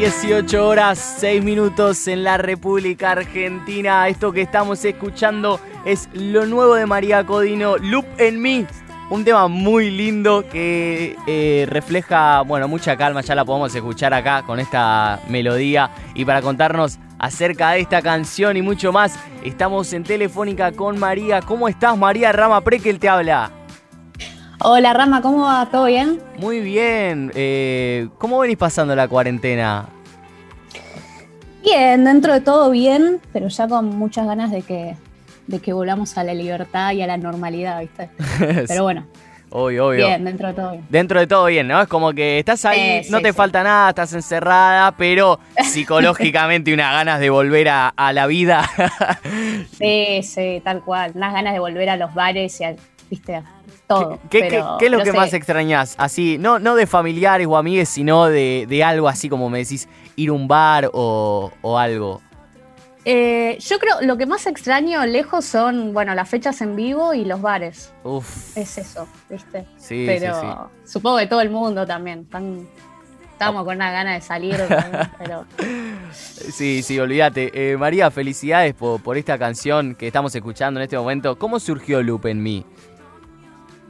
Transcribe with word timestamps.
18 0.00 0.66
horas 0.66 1.16
6 1.18 1.44
minutos 1.44 2.08
en 2.08 2.24
la 2.24 2.38
República 2.38 3.10
Argentina. 3.10 4.08
Esto 4.08 4.32
que 4.32 4.40
estamos 4.40 4.82
escuchando 4.82 5.60
es 5.84 6.08
lo 6.14 6.46
nuevo 6.46 6.74
de 6.74 6.86
María 6.86 7.26
Codino, 7.26 7.76
Loop 7.76 8.06
en 8.16 8.40
mí. 8.40 8.66
Un 9.10 9.26
tema 9.26 9.46
muy 9.48 9.90
lindo 9.90 10.48
que 10.48 11.16
eh, 11.26 11.66
refleja, 11.68 12.40
bueno, 12.40 12.66
mucha 12.66 12.96
calma, 12.96 13.20
ya 13.20 13.34
la 13.34 13.44
podemos 13.44 13.74
escuchar 13.74 14.14
acá 14.14 14.42
con 14.46 14.58
esta 14.58 15.20
melodía. 15.28 15.90
Y 16.14 16.24
para 16.24 16.40
contarnos 16.40 16.98
acerca 17.18 17.72
de 17.72 17.80
esta 17.80 18.00
canción 18.00 18.56
y 18.56 18.62
mucho 18.62 18.92
más, 18.92 19.18
estamos 19.44 19.92
en 19.92 20.04
Telefónica 20.04 20.72
con 20.72 20.98
María. 20.98 21.42
¿Cómo 21.42 21.68
estás, 21.68 21.98
María 21.98 22.32
Rama 22.32 22.62
Prekel 22.62 22.98
te 22.98 23.10
habla? 23.10 23.59
Hola 24.62 24.92
Rama, 24.92 25.22
¿cómo 25.22 25.44
va? 25.44 25.66
¿Todo 25.70 25.86
bien? 25.86 26.20
Muy 26.36 26.60
bien. 26.60 27.32
Eh, 27.34 28.08
¿Cómo 28.18 28.38
venís 28.38 28.58
pasando 28.58 28.94
la 28.94 29.08
cuarentena? 29.08 29.88
Bien, 31.62 32.04
dentro 32.04 32.34
de 32.34 32.42
todo 32.42 32.70
bien, 32.70 33.22
pero 33.32 33.48
ya 33.48 33.66
con 33.66 33.86
muchas 33.86 34.26
ganas 34.26 34.50
de 34.50 34.60
que, 34.60 34.96
de 35.46 35.60
que 35.60 35.72
volvamos 35.72 36.18
a 36.18 36.24
la 36.24 36.34
libertad 36.34 36.92
y 36.92 37.00
a 37.00 37.06
la 37.06 37.16
normalidad, 37.16 37.80
¿viste? 37.80 38.10
Pero 38.68 38.82
bueno. 38.82 39.06
Obvio, 39.52 39.88
obvio. 39.88 40.06
Bien, 40.06 40.24
dentro 40.24 40.48
de 40.48 40.54
todo 40.54 40.70
bien. 40.72 40.86
Dentro 40.90 41.20
de 41.20 41.26
todo 41.26 41.46
bien, 41.46 41.66
¿no? 41.66 41.80
Es 41.80 41.88
como 41.88 42.12
que 42.12 42.38
estás 42.38 42.64
ahí, 42.66 43.02
no 43.10 43.20
te 43.20 43.32
falta 43.32 43.64
nada, 43.64 43.88
estás 43.88 44.12
encerrada, 44.12 44.92
pero 44.92 45.40
psicológicamente 45.64 46.72
unas 46.72 46.92
ganas 46.92 47.18
de 47.18 47.30
volver 47.30 47.68
a, 47.68 47.88
a, 47.88 48.12
la 48.12 48.26
vida. 48.28 48.70
sí, 49.76 50.22
sí, 50.22 50.60
tal 50.62 50.82
cual. 50.82 51.12
Unas 51.14 51.32
ganas 51.32 51.52
de 51.52 51.58
volver 51.58 51.90
a 51.90 51.96
los 51.96 52.14
bares 52.14 52.60
y 52.60 52.64
a, 52.64 52.76
viste, 53.10 53.42
todo. 53.86 54.20
¿Qué, 54.30 54.62
es 54.80 54.90
lo 54.90 55.02
que 55.02 55.12
más 55.12 55.34
extrañas? 55.34 55.96
Así, 55.98 56.38
no, 56.38 56.58
no 56.58 56.76
de 56.76 56.86
familiares 56.86 57.46
o 57.48 57.56
amigues, 57.56 57.88
sino 57.88 58.26
de, 58.26 58.82
algo 58.84 59.08
así 59.08 59.28
como 59.28 59.50
me 59.50 59.58
decís, 59.58 59.88
ir 60.16 60.30
a 60.30 60.32
un 60.32 60.46
bar 60.46 60.88
o, 60.92 61.50
algo. 61.76 62.22
Eh, 63.04 63.58
yo 63.60 63.78
creo 63.78 64.02
lo 64.02 64.16
que 64.16 64.26
más 64.26 64.46
extraño 64.46 65.04
lejos 65.06 65.44
son, 65.44 65.92
bueno, 65.92 66.14
las 66.14 66.28
fechas 66.28 66.60
en 66.60 66.76
vivo 66.76 67.14
y 67.14 67.24
los 67.24 67.40
bares. 67.40 67.92
Uf. 68.04 68.56
Es 68.56 68.78
eso, 68.78 69.08
¿viste? 69.28 69.66
Sí, 69.76 70.04
pero 70.06 70.70
supongo 70.84 71.18
que 71.18 71.26
todo 71.26 71.40
el 71.40 71.50
mundo 71.50 71.86
también. 71.86 72.28
estamos 73.32 73.64
con 73.64 73.76
una 73.76 73.90
gana 73.90 74.12
de 74.12 74.20
salir, 74.20 74.54
pero... 75.18 75.46
Sí, 76.12 76.82
sí, 76.82 77.00
olvídate. 77.00 77.50
Eh, 77.54 77.76
María, 77.78 78.10
felicidades 78.10 78.74
por, 78.74 79.02
por, 79.02 79.16
esta 79.16 79.38
canción 79.38 79.94
que 79.94 80.06
estamos 80.06 80.34
escuchando 80.34 80.78
en 80.78 80.84
este 80.84 80.98
momento. 80.98 81.38
¿Cómo 81.38 81.58
surgió 81.58 82.02
Loop 82.02 82.26
en 82.26 82.42
mí? 82.42 82.66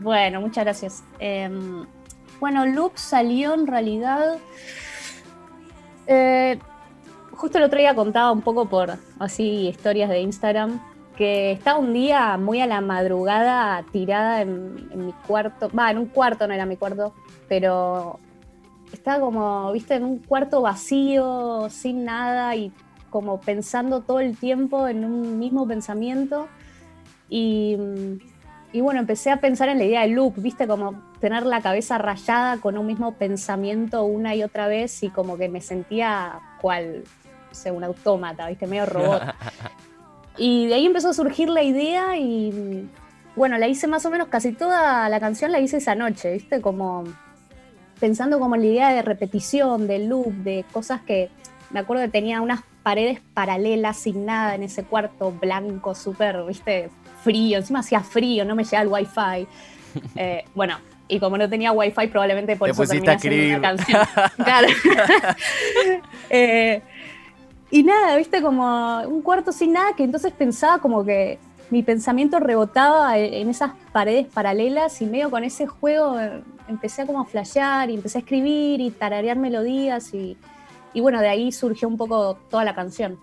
Bueno, 0.01 0.41
muchas 0.41 0.65
gracias. 0.65 1.05
Em, 1.19 1.87
bueno, 2.41 2.67
Loop 2.67 2.97
salió 2.97 3.55
en 3.55 3.67
realidad. 3.67 4.39
Eh, 6.07 6.59
justo 7.33 7.59
el 7.59 7.65
otro 7.65 7.79
día 7.79 7.95
contaba 7.95 8.33
un 8.33 8.41
poco 8.41 8.67
por 8.67 8.97
así 9.19 9.69
historias 9.69 10.09
de 10.09 10.21
Instagram 10.21 10.81
que 11.17 11.53
estaba 11.53 11.79
un 11.79 11.93
día 11.93 12.39
muy 12.39 12.63
a 12.63 12.67
la 12.67 12.81
madrugada 12.81 13.85
tirada 13.93 14.41
en, 14.41 15.07
mi 15.07 15.13
cuarto. 15.27 15.71
Va, 15.79 15.91
en 15.91 15.99
un 15.99 16.07
cuarto, 16.07 16.49
no 16.49 16.55
era 16.55 16.65
mi 16.65 16.79
cuarto, 16.79 17.13
pero 17.47 18.19
estaba 18.91 19.21
como, 19.21 19.71
viste, 19.73 19.97
en 19.97 20.05
un 20.05 20.19
cuarto 20.21 20.63
vacío, 20.63 21.69
sin 21.69 22.07
nada 22.07 22.57
y 22.57 22.73
como 23.11 23.39
pensando 23.39 24.01
todo 24.01 24.21
el 24.21 24.39
tiempo 24.39 24.89
en 24.89 25.05
un 25.05 25.39
mismo 25.39 25.69
pensamiento. 25.69 26.49
Y 27.29 27.77
y 28.73 28.81
bueno, 28.81 29.01
empecé 29.01 29.31
a 29.31 29.39
pensar 29.39 29.69
en 29.69 29.79
la 29.79 29.85
idea 29.85 30.03
de 30.03 30.09
loop, 30.09 30.35
viste, 30.37 30.67
como 30.67 31.03
tener 31.21 31.45
la 31.45 31.61
cabeza 31.61 31.99
rayada 31.99 32.59
con 32.59 32.79
un 32.79 32.87
mismo 32.87 33.13
pensamiento 33.15 34.05
una 34.05 34.35
y 34.35 34.45
otra 34.45 34.69
vez 34.69 35.03
y 35.03 35.11
como 35.11 35.37
que 35.37 35.49
me 35.49 35.61
sentía 35.61 36.39
cual, 36.61 37.03
no 37.65 37.75
un 37.75 37.85
autómata, 37.85 38.47
viste, 38.49 38.67
medio 38.69 38.87
robot. 38.87 39.23
y 40.37 40.69
de 40.69 40.75
ahí 40.75 40.87
empezó 40.87 41.11
a 41.11 41.15
surgir 41.15 41.49
la 41.49 41.63
idea 41.63 42.17
y 42.17 42.89
bueno, 43.35 43.59
la 43.59 43.67
hice 43.67 43.89
más 43.89 44.07
o 44.07 44.11
menos 44.11 44.29
casi 44.29 44.53
toda 44.53 45.09
la 45.09 45.19
canción 45.19 45.51
la 45.51 45.59
hice 45.59 45.79
esa 45.79 45.97
noche, 45.97 46.33
viste, 46.33 46.61
como 46.61 47.05
pensando 47.99 48.39
como 48.39 48.55
en 48.55 48.63
la 48.63 48.67
idea 48.69 48.89
de 48.91 49.03
repetición, 49.03 49.89
de 49.89 49.99
loop, 49.99 50.33
de 50.33 50.65
cosas 50.73 51.01
que 51.03 51.29
me 51.71 51.81
acuerdo 51.81 52.05
que 52.05 52.11
tenía 52.11 52.41
unas 52.41 52.63
paredes 52.83 53.21
paralelas 53.35 53.97
sin 53.97 54.27
nada 54.27 54.55
en 54.55 54.63
ese 54.63 54.85
cuarto 54.85 55.33
blanco, 55.33 55.95
súper, 55.95 56.43
viste, 56.45 56.91
frío, 57.23 57.59
encima 57.59 57.81
hacía 57.81 58.01
frío, 58.01 58.45
no 58.45 58.55
me 58.55 58.65
llegaba 58.65 58.83
el 58.83 58.89
wifi. 58.89 59.49
Eh, 60.15 60.45
bueno, 60.55 60.77
y 61.09 61.19
como 61.19 61.37
no 61.37 61.51
tenía 61.51 61.73
wifi, 61.73 62.07
probablemente 62.07 62.55
por 62.55 62.71
eso 62.71 62.85
terminé 62.85 63.11
haciendo 63.11 63.59
una 63.59 63.61
canción. 63.61 64.01
claro. 64.37 64.69
Eh, 66.31 66.81
y 67.73 67.83
nada, 67.83 68.17
viste, 68.17 68.41
como 68.41 69.01
un 69.01 69.21
cuarto 69.21 69.51
sin 69.51 69.73
nada, 69.73 69.95
que 69.97 70.05
entonces 70.05 70.33
pensaba 70.33 70.79
como 70.79 71.05
que 71.05 71.41
mi 71.71 71.83
pensamiento 71.83 72.39
rebotaba 72.39 73.19
en 73.19 73.49
esas 73.49 73.73
paredes 73.93 74.29
paralelas 74.29 75.03
y 75.03 75.07
medio 75.07 75.31
con 75.31 75.43
ese 75.43 75.67
juego 75.67 76.19
eh, 76.21 76.43
empecé 76.69 77.03
a 77.03 77.07
como 77.07 77.21
a 77.21 77.25
flashear 77.25 77.91
y 77.91 77.95
empecé 77.95 78.19
a 78.19 78.21
escribir 78.21 78.81
y 78.81 78.91
tararear 78.91 79.37
melodías 79.37 80.15
y, 80.15 80.37
y 80.95 81.01
bueno, 81.01 81.21
de 81.21 81.29
ahí 81.29 81.53
surgió 81.53 81.89
un 81.89 81.97
poco 81.97 82.39
toda 82.49 82.65
la 82.65 82.75
canción. 82.75 83.19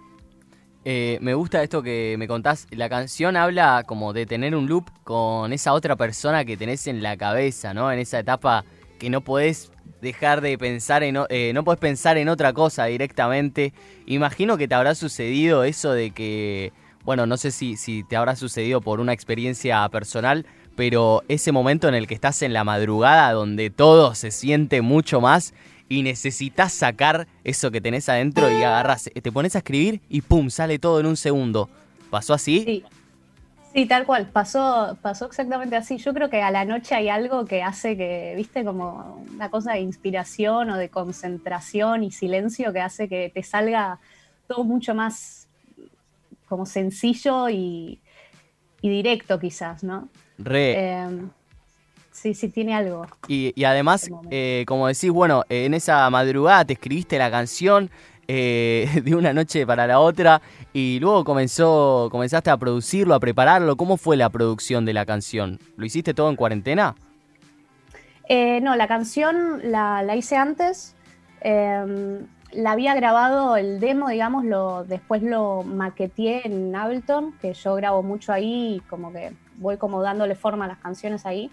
Eh, 0.90 1.18
me 1.22 1.34
gusta 1.34 1.62
esto 1.64 1.84
que 1.84 2.16
me 2.18 2.30
contás. 2.30 2.66
La 2.72 2.88
canción 2.88 3.36
habla 3.36 3.84
como 3.86 4.14
de 4.14 4.26
tener 4.26 4.56
un 4.56 4.68
loop 4.68 4.86
con 5.04 5.52
esa 5.52 5.74
otra 5.74 5.98
persona 5.98 6.46
que 6.46 6.56
tenés 6.56 6.88
en 6.88 7.04
la 7.04 7.18
cabeza, 7.18 7.74
¿no? 7.74 7.92
En 7.92 8.00
esa 8.00 8.20
etapa 8.20 8.64
que 8.98 9.10
no 9.10 9.20
podés 9.20 9.70
dejar 10.02 10.40
de 10.40 10.58
pensar 10.58 11.04
en... 11.04 11.18
Eh, 11.30 11.52
no 11.54 11.66
pensar 11.66 12.18
en 12.18 12.30
otra 12.30 12.54
cosa 12.54 12.86
directamente. 12.86 13.74
Imagino 14.06 14.58
que 14.58 14.70
te 14.70 14.76
habrá 14.76 14.96
sucedido 14.96 15.66
eso 15.66 15.92
de 15.92 16.12
que... 16.12 16.72
Bueno, 17.04 17.26
no 17.26 17.36
sé 17.36 17.52
si, 17.52 17.76
si 17.76 18.04
te 18.04 18.16
habrá 18.16 18.38
sucedido 18.38 18.80
por 18.80 19.00
una 19.02 19.14
experiencia 19.14 19.88
personal, 19.90 20.46
pero 20.76 21.24
ese 21.28 21.52
momento 21.52 21.88
en 21.90 21.96
el 21.96 22.06
que 22.06 22.14
estás 22.14 22.42
en 22.44 22.54
la 22.54 22.64
madrugada 22.64 23.32
donde 23.34 23.70
todo 23.70 24.14
se 24.14 24.32
siente 24.32 24.82
mucho 24.82 25.20
más 25.20 25.54
y 25.90 26.04
necesitas 26.04 26.74
sacar 26.74 27.28
eso 27.44 27.72
que 27.72 27.82
tenés 27.82 28.10
adentro 28.10 28.52
y 28.52 28.64
agarras, 28.64 29.10
te 29.14 29.32
pones 29.32 29.56
a 29.56 29.60
escribir 29.60 30.02
y 30.10 30.22
pum, 30.22 30.50
sale 30.50 30.80
todo 30.80 31.00
en 31.00 31.06
un 31.06 31.18
segundo. 31.18 31.70
¿Pasó 32.10 32.34
así? 32.34 32.64
Sí. 32.64 32.84
Sí, 33.78 33.86
tal 33.86 34.08
cual, 34.08 34.26
pasó, 34.26 34.98
pasó 35.04 35.28
exactamente 35.28 35.76
así. 35.76 35.98
Yo 35.98 36.12
creo 36.12 36.32
que 36.32 36.42
a 36.42 36.50
la 36.50 36.66
noche 36.66 36.96
hay 36.96 37.10
algo 37.10 37.46
que 37.46 37.62
hace 37.62 37.96
que, 37.96 38.34
viste, 38.36 38.66
como 38.66 39.24
una 39.32 39.52
cosa 39.52 39.74
de 39.74 39.82
inspiración 39.82 40.72
o 40.72 40.78
de 40.78 40.90
concentración 40.90 42.04
y 42.04 42.10
silencio 42.10 42.74
que 42.74 42.82
hace 42.82 43.08
que 43.08 43.30
te 43.32 43.44
salga 43.44 44.00
todo 44.48 44.64
mucho 44.64 44.96
más 44.96 45.48
como 46.48 46.66
sencillo 46.66 47.50
y, 47.50 48.00
directo 48.82 49.38
quizás, 49.38 49.84
¿no? 49.84 50.10
Re. 50.40 51.02
Em, 51.02 51.30
Sí, 52.22 52.34
sí, 52.34 52.50
tiene 52.50 52.74
algo. 52.74 53.06
Y, 53.28 53.64
además, 53.64 54.10
eh, 54.32 54.66
como 54.68 54.88
decís, 54.88 55.12
bueno, 55.12 55.44
en 55.50 55.76
esa 55.76 56.10
madrugada 56.10 56.66
te 56.66 56.74
escribiste 56.74 57.20
la 57.20 57.30
canción 57.30 57.92
eh, 58.28 58.90
de 59.04 59.14
una 59.14 59.34
noche 59.34 59.68
para 59.68 59.86
la 59.86 60.00
otra 60.00 60.42
y 60.74 61.00
luego 61.00 61.24
comenzó, 61.24 62.10
comenzaste 62.12 62.50
a 62.50 62.58
producirlo, 62.58 63.14
a 63.14 63.20
prepararlo. 63.20 63.78
¿Cómo 63.78 63.98
fue 63.98 64.18
la 64.18 64.32
producción 64.32 64.84
de 64.84 64.94
la 64.94 65.06
canción? 65.06 65.60
¿Lo 65.76 65.86
hiciste 65.86 66.16
todo 66.16 66.32
en 66.32 66.38
cuarentena? 66.38 66.96
Eh, 68.28 68.62
no, 68.62 68.76
la 68.76 68.88
canción 68.88 69.72
la, 69.72 70.04
hice 70.16 70.38
antes. 70.38 70.96
Em, 71.42 72.26
la 72.52 72.72
había 72.72 72.96
grabado 72.96 73.58
el 73.58 73.80
demo, 73.80 74.10
digamos, 74.10 74.44
lo, 74.44 74.86
después 74.86 75.22
lo 75.22 75.62
maqueteé 75.62 76.48
en 76.48 76.76
Ableton, 76.76 77.34
que 77.34 77.54
yo 77.54 77.76
grabo 77.76 78.02
mucho 78.02 78.34
ahí 78.34 78.78
y 78.78 78.80
como 78.90 79.12
que 79.14 79.34
voy 79.58 79.78
como 79.78 80.02
dándole 80.02 80.34
forma 80.34 80.66
a 80.66 80.70
las 80.70 80.80
canciones 80.80 81.24
ahí. 81.28 81.52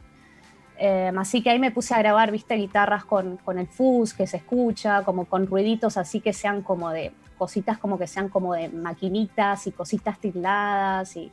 Em, 0.77 1.17
así 1.19 1.43
que 1.43 1.51
ahí 1.51 1.59
me 1.59 1.71
puse 1.71 1.95
a 1.95 1.99
grabar, 1.99 2.33
viste, 2.33 2.55
guitarras 2.57 3.05
con, 3.05 3.39
el 3.57 3.67
fuzz 3.69 4.13
que 4.13 4.27
se 4.27 4.39
escucha, 4.39 5.03
como 5.05 5.25
con 5.27 5.47
ruiditos 5.47 5.97
así 5.97 6.21
que 6.21 6.33
sean 6.33 6.63
como 6.63 6.91
de 6.91 7.13
cositas 7.39 7.79
como 7.79 7.99
que 7.99 8.07
sean 8.07 8.29
como 8.29 8.55
de 8.55 8.69
maquinitas 8.69 9.67
y 9.67 9.73
cositas 9.73 10.19
tildadas 10.19 11.17
y 11.17 11.31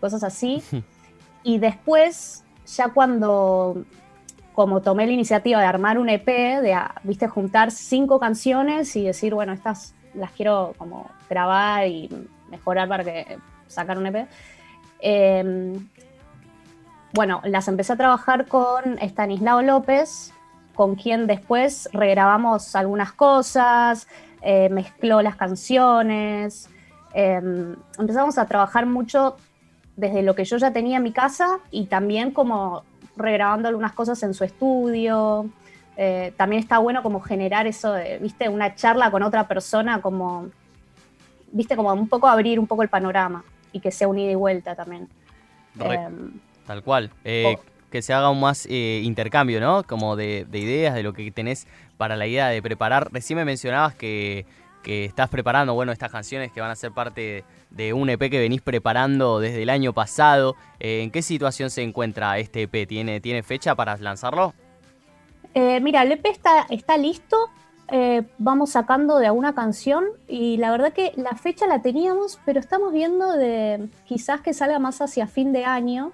cosas 0.00 0.22
así. 0.22 0.62
y 1.42 1.58
después, 1.58 2.44
ya 2.66 2.90
cuando 2.90 3.84
como 4.54 4.82
tomé 4.82 5.06
la 5.06 5.12
iniciativa 5.12 5.60
de 5.60 5.66
armar 5.66 5.98
un 5.98 6.08
EP, 6.08 6.26
de, 6.26 6.76
viste, 7.04 7.28
juntar 7.28 7.70
cinco 7.70 8.18
canciones 8.18 8.94
y 8.96 9.04
decir, 9.04 9.32
bueno, 9.34 9.52
estas 9.52 9.94
las 10.14 10.32
quiero 10.32 10.74
como 10.78 11.10
grabar 11.30 11.86
y 11.86 12.08
mejorar 12.50 12.88
para 12.88 13.04
que 13.04 13.38
sacar 13.68 13.98
un 13.98 14.06
EP. 14.06 14.28
Eh, 15.00 15.78
bueno, 17.12 17.40
las 17.44 17.68
empecé 17.68 17.94
a 17.94 17.96
trabajar 17.96 18.46
con 18.46 18.98
Stanislao 19.00 19.62
López, 19.62 20.32
con 20.74 20.94
quien 20.94 21.26
después 21.26 21.88
regrabamos 21.92 22.76
algunas 22.76 23.12
cosas, 23.12 24.06
eh, 24.42 24.68
mezcló 24.68 25.22
las 25.22 25.36
canciones. 25.36 26.68
Em, 27.14 27.74
empezamos 27.98 28.38
a 28.38 28.46
trabajar 28.46 28.86
mucho 28.86 29.36
desde 29.96 30.22
lo 30.22 30.34
que 30.34 30.44
yo 30.44 30.56
ya 30.58 30.72
tenía 30.72 30.98
en 30.98 31.02
mi 31.02 31.12
casa 31.12 31.58
y 31.70 31.86
también 31.86 32.30
como 32.30 32.84
regrabando 33.16 33.68
algunas 33.68 33.92
cosas 33.92 34.22
en 34.22 34.34
su 34.34 34.44
estudio. 34.44 35.50
Eh, 35.96 36.32
también 36.36 36.62
está 36.62 36.78
bueno 36.78 37.02
como 37.02 37.20
generar 37.20 37.66
eso 37.66 37.92
de, 37.92 38.18
viste, 38.18 38.48
una 38.48 38.76
charla 38.76 39.10
con 39.10 39.24
otra 39.24 39.48
persona, 39.48 40.00
como, 40.00 40.48
viste, 41.50 41.74
como 41.74 41.92
un 41.92 42.08
poco 42.08 42.28
abrir 42.28 42.60
un 42.60 42.68
poco 42.68 42.84
el 42.84 42.88
panorama 42.88 43.42
y 43.72 43.80
que 43.80 43.90
sea 43.90 44.06
un 44.06 44.18
ida 44.18 44.30
y 44.30 44.36
vuelta 44.36 44.76
también. 44.76 45.08
Em, 45.80 46.32
tal 46.68 46.82
cual. 46.82 47.10
Eh, 47.24 47.56
que 47.90 48.02
se 48.02 48.12
haga 48.12 48.28
un 48.30 48.40
más 48.40 48.66
eh, 48.66 49.00
intercambio, 49.02 49.58
¿no? 49.58 49.82
Como 49.84 50.14
de, 50.14 50.46
ideas, 50.52 50.94
de 50.94 51.02
lo 51.02 51.14
que 51.14 51.30
tenés 51.30 51.66
para 51.96 52.14
la 52.14 52.26
idea 52.26 52.48
de 52.48 52.60
preparar. 52.60 53.08
Recién 53.10 53.38
me 53.38 53.46
mencionabas 53.46 53.94
que, 53.94 54.44
estás 54.84 55.28
preparando, 55.28 55.74
bueno, 55.74 55.92
estas 55.92 56.10
canciones 56.10 56.50
que 56.50 56.62
van 56.62 56.70
a 56.70 56.74
ser 56.74 56.92
parte 56.92 57.44
de 57.68 57.92
un 57.92 58.08
EP 58.08 58.30
que 58.30 58.38
venís 58.38 58.62
preparando 58.62 59.38
desde 59.38 59.62
el 59.62 59.68
año 59.68 59.92
pasado. 59.92 60.56
Eh, 60.80 61.02
¿En 61.02 61.10
qué 61.10 61.20
situación 61.20 61.68
se 61.68 61.82
encuentra 61.82 62.38
este 62.38 62.62
EP? 62.62 62.88
¿Tiene, 62.88 63.20
¿tiene 63.20 63.42
fecha 63.42 63.74
para 63.74 63.96
lanzarlo? 63.96 64.54
mira, 65.54 66.02
el 66.02 66.12
EP 66.12 66.24
está, 66.26 66.66
está 66.70 66.96
listo. 66.96 67.36
vamos 68.38 68.70
sacando 68.70 69.18
de 69.18 69.26
alguna 69.26 69.54
canción 69.54 70.04
y 70.28 70.56
la 70.56 70.70
verdad 70.70 70.92
que 70.92 71.12
la 71.16 71.32
fecha 71.32 71.66
la 71.66 71.82
teníamos, 71.82 72.38
pero 72.44 72.60
estamos 72.60 72.92
viendo 72.92 73.32
de 73.32 73.88
quizás 74.06 74.40
que 74.40 74.54
salga 74.54 74.78
más 74.78 75.00
hacia 75.00 75.26
fin 75.26 75.52
de 75.52 75.64
año 75.64 76.12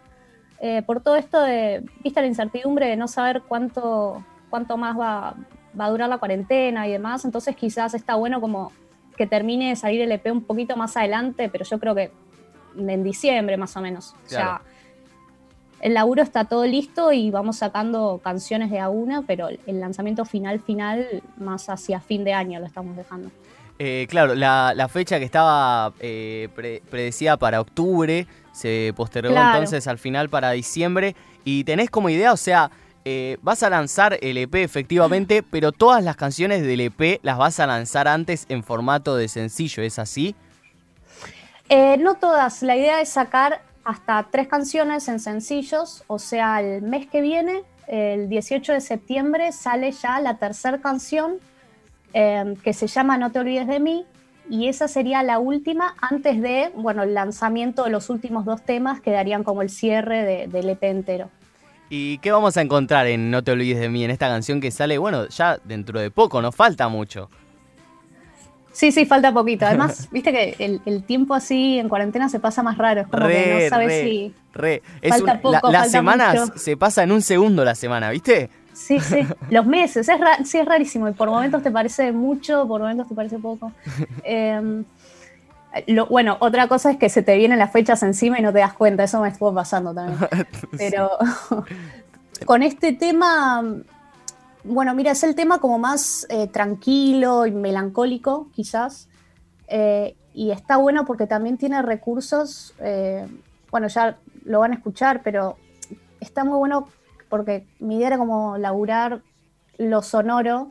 eh, 0.67 0.81
por 0.81 1.03
todo 1.03 1.17
esto 1.17 1.43
de, 1.43 1.85
vista 2.03 2.23
la 2.23 2.27
incertidumbre 2.27 2.87
de 2.87 2.97
no 2.97 3.07
saber 3.07 3.43
cuánto, 3.47 4.25
cuánto 4.49 4.79
más 4.79 4.99
va, 4.99 5.35
a 5.79 5.91
durar 5.91 6.09
la 6.09 6.17
cuarentena 6.17 6.89
y 6.89 6.93
demás, 6.93 7.27
entonces 7.27 7.55
quizás 7.55 7.93
está 7.93 8.15
bueno 8.15 8.41
como 8.41 8.73
que 9.15 9.27
termine 9.27 9.69
de 9.69 9.77
salir 9.77 10.01
el 10.01 10.11
EP 10.11 10.33
un 10.33 10.43
poquito 10.43 10.75
más 10.75 10.97
adelante, 10.97 11.51
pero 11.51 11.67
yo 11.67 11.79
creo 11.79 11.95
que 11.95 12.13
en 12.79 13.05
diciembre 13.05 13.59
más 13.59 13.77
o 13.77 13.83
menos. 13.83 14.15
O 14.25 14.29
sea, 14.31 14.63
el 15.83 15.93
laburo 15.93 16.23
está 16.23 16.47
todo 16.47 16.65
listo 16.65 17.13
y 17.13 17.31
vamos 17.31 17.59
sacando 17.59 18.23
canciones 18.25 18.71
de 18.71 18.81
a 18.81 18.89
una, 18.89 19.21
pero 19.21 19.49
el 19.49 19.81
lanzamiento 19.81 20.25
final, 20.25 20.61
final, 20.61 21.23
más 21.37 21.69
hacia 21.69 22.01
fin 22.01 22.25
de 22.25 22.33
año 22.33 22.59
lo 22.59 22.65
estamos 22.65 22.97
dejando. 22.97 23.31
Eh, 23.79 24.07
claro, 24.09 24.35
la, 24.35 24.89
fecha 24.89 25.19
que 25.19 25.27
estaba 25.27 25.93
eh, 26.01 26.49
predecida 26.89 27.37
para 27.37 27.61
octubre 27.61 28.27
se 28.55 28.95
postergó 28.97 29.37
entonces 29.37 29.87
al 29.87 29.99
final 29.99 30.31
para 30.31 30.53
diciembre. 30.53 31.15
Y 31.45 31.65
tenés 31.65 31.91
como 31.91 32.09
idea, 32.09 32.33
o 32.33 32.39
sea, 32.39 32.71
eh, 33.05 33.37
vas 33.43 33.63
a 33.63 33.69
lanzar 33.69 34.19
el 34.23 34.39
EP 34.39 34.55
efectivamente, 34.55 35.43
pero 35.51 35.73
todas 35.73 36.03
las 36.03 36.17
canciones 36.17 36.63
del 36.63 36.81
EP 36.81 37.21
las 37.23 37.37
vas 37.37 37.61
a 37.61 37.67
lanzar 37.67 38.09
antes 38.09 38.47
en 38.49 38.65
formato 38.65 39.17
de 39.17 39.29
sencillo, 39.29 39.83
¿es 39.83 39.99
así? 39.99 40.35
no 41.99 42.15
todas, 42.15 42.63
la 42.63 42.77
idea 42.77 43.01
es 43.01 43.09
sacar 43.09 43.63
hasta 43.85 44.29
tres 44.31 44.47
canciones 44.47 45.09
en 45.09 45.19
sencillos, 45.19 46.05
o 46.07 46.21
sea, 46.21 46.61
el 46.61 46.83
mes 46.83 47.07
que 47.09 47.21
viene, 47.21 47.63
el 47.89 48.29
18 48.29 48.75
de 48.75 48.81
septiembre, 48.81 49.51
sale 49.51 49.91
ya 49.91 50.21
la 50.21 50.39
tercera 50.39 50.79
canción 50.79 51.41
Em, 52.17 52.55
que 52.55 52.73
se 52.73 52.87
llama 52.87 53.19
No 53.19 53.33
te 53.33 53.41
olvides 53.41 53.67
de 53.67 53.81
mí, 53.81 54.07
y 54.49 54.69
esa 54.69 54.89
sería 54.89 55.23
la 55.23 55.39
última 55.39 55.95
antes 56.01 56.41
de, 56.41 56.71
bueno, 56.75 57.03
el 57.03 57.15
lanzamiento 57.15 57.85
de 57.85 57.91
los 57.91 58.11
últimos 58.11 58.45
dos 58.45 58.63
temas 58.63 59.01
que 59.01 59.11
darían 59.11 59.45
como 59.45 59.63
el 59.63 59.71
cierre 59.71 60.47
del 60.47 60.69
EP 60.69 60.83
entero. 60.85 61.31
¿Y 61.91 62.19
qué 62.19 62.33
vamos 62.33 62.57
a 62.57 62.63
encontrar 62.63 63.07
en 63.07 63.31
No 63.31 63.43
te 63.45 63.53
olvides 63.53 63.79
de 63.79 63.89
mí, 63.89 64.05
en 64.05 64.11
esta 64.11 64.29
canción 64.29 64.61
que 64.61 64.71
sale, 64.71 64.99
bueno, 64.99 65.29
ya 65.29 65.59
dentro 65.65 66.01
de 66.01 66.11
poco, 66.11 66.43
no 66.43 66.51
falta 66.53 66.89
mucho? 66.89 67.29
Sí, 68.73 68.91
sí, 68.91 69.07
falta 69.07 69.33
poquito. 69.33 69.67
Además, 69.67 70.09
viste 70.13 70.33
que 70.33 70.81
el, 70.85 71.05
tiempo 71.05 71.35
así 71.35 71.79
en 71.79 71.89
cuarentena 71.89 72.29
se 72.29 72.41
pasa 72.41 72.63
más 72.63 72.77
raro. 72.77 73.03
Es 73.03 73.07
como 73.07 73.29
que 73.29 73.61
no 73.63 73.69
sabes 73.71 74.05
si. 74.05 74.35
Re. 74.53 74.83
falta 75.09 75.41
poco, 75.41 75.71
las 75.71 75.91
semanas 75.91 76.53
se 76.57 76.77
pasa 76.77 77.03
en 77.05 77.13
un 77.13 77.23
segundo 77.23 77.65
la 77.65 77.75
semana, 77.75 78.11
¿viste? 78.11 78.51
Sí, 78.75 78.99
sí, 78.99 79.21
los 79.51 79.65
meses, 79.67 80.09
es 80.09 80.21
sí, 80.49 80.59
es 80.59 80.67
rarísimo 80.67 81.09
y 81.09 81.13
por 81.13 81.31
momentos 81.31 81.63
te 81.63 81.71
parece 81.71 82.13
mucho, 82.13 82.67
por 82.67 82.81
momentos 82.81 83.09
te 83.09 83.15
parece 83.15 83.39
poco. 83.39 83.73
Em, 84.25 84.85
lo, 85.87 86.07
bueno, 86.07 86.37
otra 86.41 86.69
cosa 86.69 86.91
es 86.91 86.97
que 86.97 87.09
se 87.09 87.23
te 87.23 87.37
vienen 87.37 87.59
las 87.59 87.73
fechas 87.73 88.03
encima 88.03 88.39
y 88.39 88.43
no 88.43 88.53
te 88.53 88.59
das 88.59 88.75
cuenta, 88.75 89.05
eso 89.05 89.21
me 89.21 89.29
estuvo 89.29 89.53
pasando 89.55 89.95
también. 89.95 90.19
Pero 90.79 91.11
con 92.47 92.63
este 92.63 92.93
tema, 92.93 93.63
bueno, 94.65 94.95
mira, 94.95 95.13
es 95.13 95.23
el 95.23 95.35
tema 95.35 95.59
como 95.59 95.79
más 95.79 96.27
eh, 96.29 96.49
tranquilo 96.49 97.47
y 97.47 97.53
melancólico, 97.53 98.49
quizás. 98.53 99.09
Eh, 99.69 100.17
y 100.33 100.51
está 100.51 100.77
bueno 100.77 101.05
porque 101.05 101.27
también 101.27 101.59
tiene 101.59 101.81
recursos, 101.81 102.75
eh, 102.81 103.27
bueno, 103.71 103.87
ya 103.89 104.19
lo 104.45 104.61
van 104.61 104.73
a 104.73 104.75
escuchar, 104.75 105.23
pero 105.23 105.57
está 106.21 106.45
muy 106.45 106.59
bueno 106.59 106.89
porque 107.35 107.67
mi 107.81 107.97
idea 107.97 108.07
era 108.07 108.19
como 108.19 108.57
laburar 108.59 109.21
lo 109.77 110.03
sonoro 110.03 110.71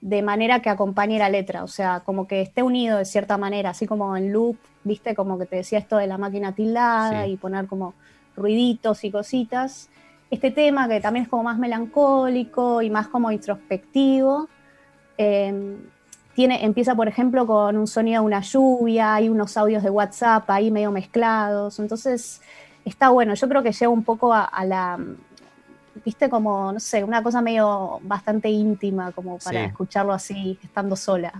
de 0.00 0.22
manera 0.22 0.62
que 0.62 0.70
acompañe 0.70 1.18
la 1.18 1.28
letra, 1.28 1.64
o 1.64 1.66
sea, 1.66 2.04
como 2.04 2.28
que 2.28 2.42
esté 2.42 2.62
unido 2.62 2.98
de 2.98 3.04
cierta 3.04 3.36
manera, 3.38 3.70
así 3.70 3.88
como 3.88 4.16
en 4.16 4.32
loop, 4.32 4.56
viste, 4.84 5.16
como 5.16 5.36
que 5.36 5.46
te 5.46 5.56
decía 5.56 5.80
esto 5.80 5.96
de 5.96 6.06
la 6.06 6.16
máquina 6.16 6.54
tildada 6.54 7.26
y 7.26 7.36
poner 7.36 7.66
como 7.66 7.94
ruiditos 8.36 9.02
y 9.02 9.10
cositas. 9.10 9.90
Este 10.30 10.52
tema 10.52 10.86
que 10.86 11.00
también 11.00 11.24
es 11.24 11.28
como 11.28 11.42
más 11.42 11.58
melancólico 11.58 12.82
y 12.82 12.88
más 12.88 13.08
como 13.08 13.32
introspectivo, 13.32 14.48
em, 15.18 15.76
tiene, 16.36 16.64
empieza 16.64 16.94
por 16.94 17.08
ejemplo 17.08 17.48
con 17.48 17.76
un 17.76 17.88
sonido 17.88 18.22
de 18.22 18.26
una 18.26 18.42
lluvia, 18.42 19.14
hay 19.14 19.28
unos 19.28 19.56
audios 19.56 19.82
de 19.82 19.90
WhatsApp 19.90 20.48
ahí 20.50 20.70
medio 20.70 20.92
mezclados, 20.92 21.80
entonces 21.80 22.42
está 22.84 23.08
bueno, 23.08 23.34
yo 23.34 23.48
creo 23.48 23.64
que 23.64 23.72
lleva 23.72 23.92
un 23.92 24.04
poco 24.04 24.32
a 24.32 24.64
la, 24.64 25.00
viste 26.04 26.28
como, 26.28 26.72
no 26.72 26.80
sé, 26.80 27.04
una 27.04 27.22
cosa 27.22 27.40
medio 27.40 28.00
bastante 28.02 28.48
íntima 28.48 29.12
como 29.12 29.38
para 29.38 29.64
escucharlo 29.64 30.12
así, 30.12 30.58
estando 30.62 30.96
sola. 30.96 31.32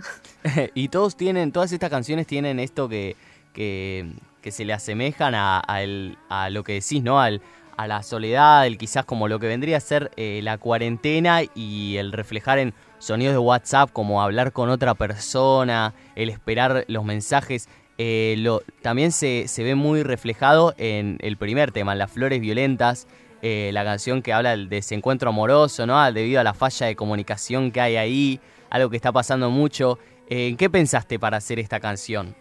y 0.75 0.89
todos 0.89 1.17
tienen, 1.17 1.53
todas 1.53 1.73
estas 1.73 1.91
canciones 1.91 2.27
tienen 2.27 2.61
esto 2.61 2.89
que, 2.89 3.17
que, 3.53 4.13
se 4.51 4.65
le 4.65 4.73
asemejan 4.73 5.35
a, 5.35 5.59
a, 5.59 6.51
lo 6.51 6.63
que 6.63 6.75
decís, 6.75 7.03
¿no? 7.03 7.21
Al, 7.21 7.43
a 7.77 7.87
la 7.87 8.03
soledad, 8.03 8.67
el 8.67 8.79
quizás 8.79 9.05
como 9.05 9.29
lo 9.29 9.39
que 9.39 9.49
vendría 9.49 9.77
a 9.77 9.81
ser 9.81 10.11
eh, 10.17 10.41
la 10.43 10.59
cuarentena 10.59 11.41
y 11.55 11.97
el 11.97 12.13
reflejar 12.13 12.59
en 12.59 12.75
sonidos 12.99 13.35
de 13.35 13.39
WhatsApp 13.39 13.91
como 13.93 14.23
hablar 14.23 14.53
con 14.53 14.71
otra 14.71 14.95
persona, 14.95 15.95
el 16.15 16.31
esperar 16.31 16.85
los 16.89 17.05
mensajes. 17.05 17.69
Eh, 17.99 18.37
lo, 18.39 18.63
también 18.83 19.11
se, 19.11 19.49
se 19.49 19.65
ve 19.65 19.75
muy 19.75 20.03
reflejado 20.03 20.75
en 20.79 21.19
el 21.21 21.37
primer 21.37 21.73
tema, 21.73 21.95
Las 21.95 22.11
Flores 22.11 22.41
Violentas, 22.41 23.07
eh, 23.43 23.71
la 23.73 23.85
canción 23.85 24.23
que 24.23 24.33
habla 24.33 24.51
del 24.51 24.69
desencuentro 24.69 25.31
amoroso, 25.31 25.87
¿no? 25.87 26.13
Debido 26.13 26.41
a 26.41 26.45
la 26.45 26.55
falla 26.55 26.87
de 26.87 26.97
comunicación 26.97 27.71
que 27.71 27.81
hay 27.81 27.97
ahí, 27.97 28.41
algo 28.71 28.91
que 28.91 28.97
está 28.97 29.13
pasando 29.13 29.51
mucho. 29.51 29.99
¿En 30.29 30.55
eh, 30.55 30.57
qué 30.57 30.69
pensaste 30.69 31.19
para 31.19 31.37
hacer 31.37 31.59
esta 31.59 31.79
canción? 31.81 32.35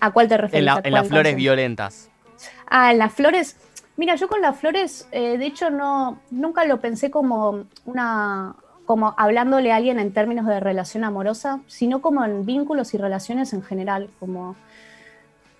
¿A 0.00 0.10
cuál 0.10 0.28
te 0.28 0.36
refieres? 0.36 0.68
En, 0.84 0.92
las 0.92 1.08
flores 1.08 1.36
violentas. 1.36 2.10
Ah, 2.66 2.92
en 2.92 2.98
las 2.98 3.12
flores. 3.12 3.56
Mira, 3.96 4.14
yo 4.16 4.28
con 4.28 4.40
las 4.40 4.58
flores, 4.58 5.08
eh, 5.12 5.38
de 5.38 5.46
hecho, 5.46 5.70
no, 5.70 6.20
nunca 6.30 6.64
lo 6.64 6.80
pensé 6.80 7.10
como 7.10 7.64
una, 7.84 8.56
como 8.86 9.14
hablándole 9.18 9.72
a 9.72 9.76
alguien 9.76 9.98
en 9.98 10.12
términos 10.12 10.46
de 10.46 10.60
relación 10.60 11.04
amorosa, 11.04 11.60
sino 11.66 12.00
como 12.00 12.24
en 12.24 12.44
vínculos 12.46 12.94
y 12.94 12.98
relaciones 12.98 13.52
en 13.52 13.62
general, 13.62 14.08
como 14.18 14.56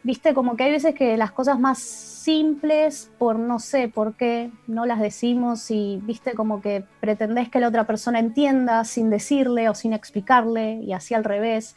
viste, 0.02 0.34
como 0.34 0.56
que 0.56 0.64
hay 0.64 0.70
veces 0.72 0.94
que 0.94 1.16
las 1.16 1.32
cosas 1.32 1.58
más 1.58 1.78
simples, 1.78 3.10
por 3.18 3.38
no 3.38 3.58
sé 3.58 3.88
por 3.88 4.14
qué, 4.14 4.50
no 4.66 4.86
las 4.86 5.00
decimos 5.00 5.70
y, 5.70 6.00
viste, 6.02 6.34
como 6.34 6.60
que 6.60 6.84
pretendés 7.00 7.48
que 7.48 7.60
la 7.60 7.68
otra 7.68 7.84
persona 7.84 8.18
entienda 8.18 8.84
sin 8.84 9.10
decirle 9.10 9.68
o 9.68 9.74
sin 9.74 9.92
explicarle 9.92 10.74
y 10.82 10.92
así 10.92 11.14
al 11.14 11.24
revés. 11.24 11.76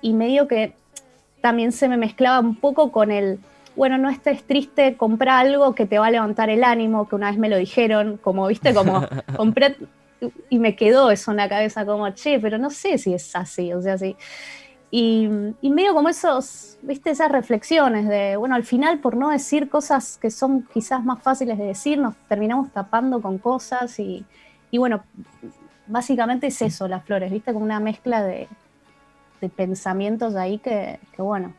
Y 0.00 0.12
medio 0.12 0.48
que 0.48 0.74
también 1.40 1.72
se 1.72 1.88
me 1.88 1.96
mezclaba 1.96 2.40
un 2.40 2.56
poco 2.56 2.92
con 2.92 3.10
el, 3.10 3.40
bueno, 3.76 3.98
no 3.98 4.10
estés 4.10 4.44
triste, 4.44 4.96
compra 4.96 5.38
algo 5.38 5.74
que 5.74 5.86
te 5.86 5.98
va 5.98 6.06
a 6.06 6.10
levantar 6.10 6.50
el 6.50 6.64
ánimo, 6.64 7.08
que 7.08 7.16
una 7.16 7.30
vez 7.30 7.38
me 7.38 7.48
lo 7.48 7.56
dijeron, 7.56 8.16
como, 8.18 8.46
viste, 8.46 8.74
como 8.74 9.06
compré 9.36 9.76
y 10.50 10.58
me 10.58 10.76
quedó 10.76 11.10
eso 11.10 11.30
en 11.30 11.38
la 11.38 11.48
cabeza, 11.48 11.86
como, 11.86 12.10
che, 12.10 12.38
pero 12.38 12.58
no 12.58 12.70
sé 12.70 12.98
si 12.98 13.14
es 13.14 13.34
así, 13.34 13.72
o 13.72 13.80
sea, 13.80 13.96
sí. 13.96 14.16
Y, 14.92 15.28
medio 15.62 15.94
como 15.94 16.08
esos, 16.08 16.76
viste, 16.82 17.10
esas 17.10 17.30
reflexiones 17.30 18.08
de, 18.08 18.36
bueno, 18.36 18.56
al 18.56 18.64
final 18.64 18.98
por 18.98 19.16
no 19.16 19.30
decir 19.30 19.68
cosas 19.68 20.18
que 20.20 20.30
son 20.30 20.66
quizás 20.74 21.04
más 21.04 21.22
fáciles 21.22 21.58
de 21.58 21.66
decir, 21.66 21.98
nos 21.98 22.16
terminamos 22.28 22.72
tapando 22.72 23.22
con 23.22 23.38
cosas 23.38 23.98
y, 24.00 24.24
bueno, 24.72 25.04
básicamente 25.86 26.48
es 26.48 26.60
eso, 26.60 26.88
las 26.88 27.04
flores, 27.04 27.30
viste, 27.30 27.52
como 27.52 27.64
una 27.64 27.78
mezcla 27.78 28.22
de, 28.22 28.48
pensamientos 29.56 30.34
ahí 30.34 30.58
que, 30.58 30.98
que, 31.14 31.22
bueno. 31.22 31.54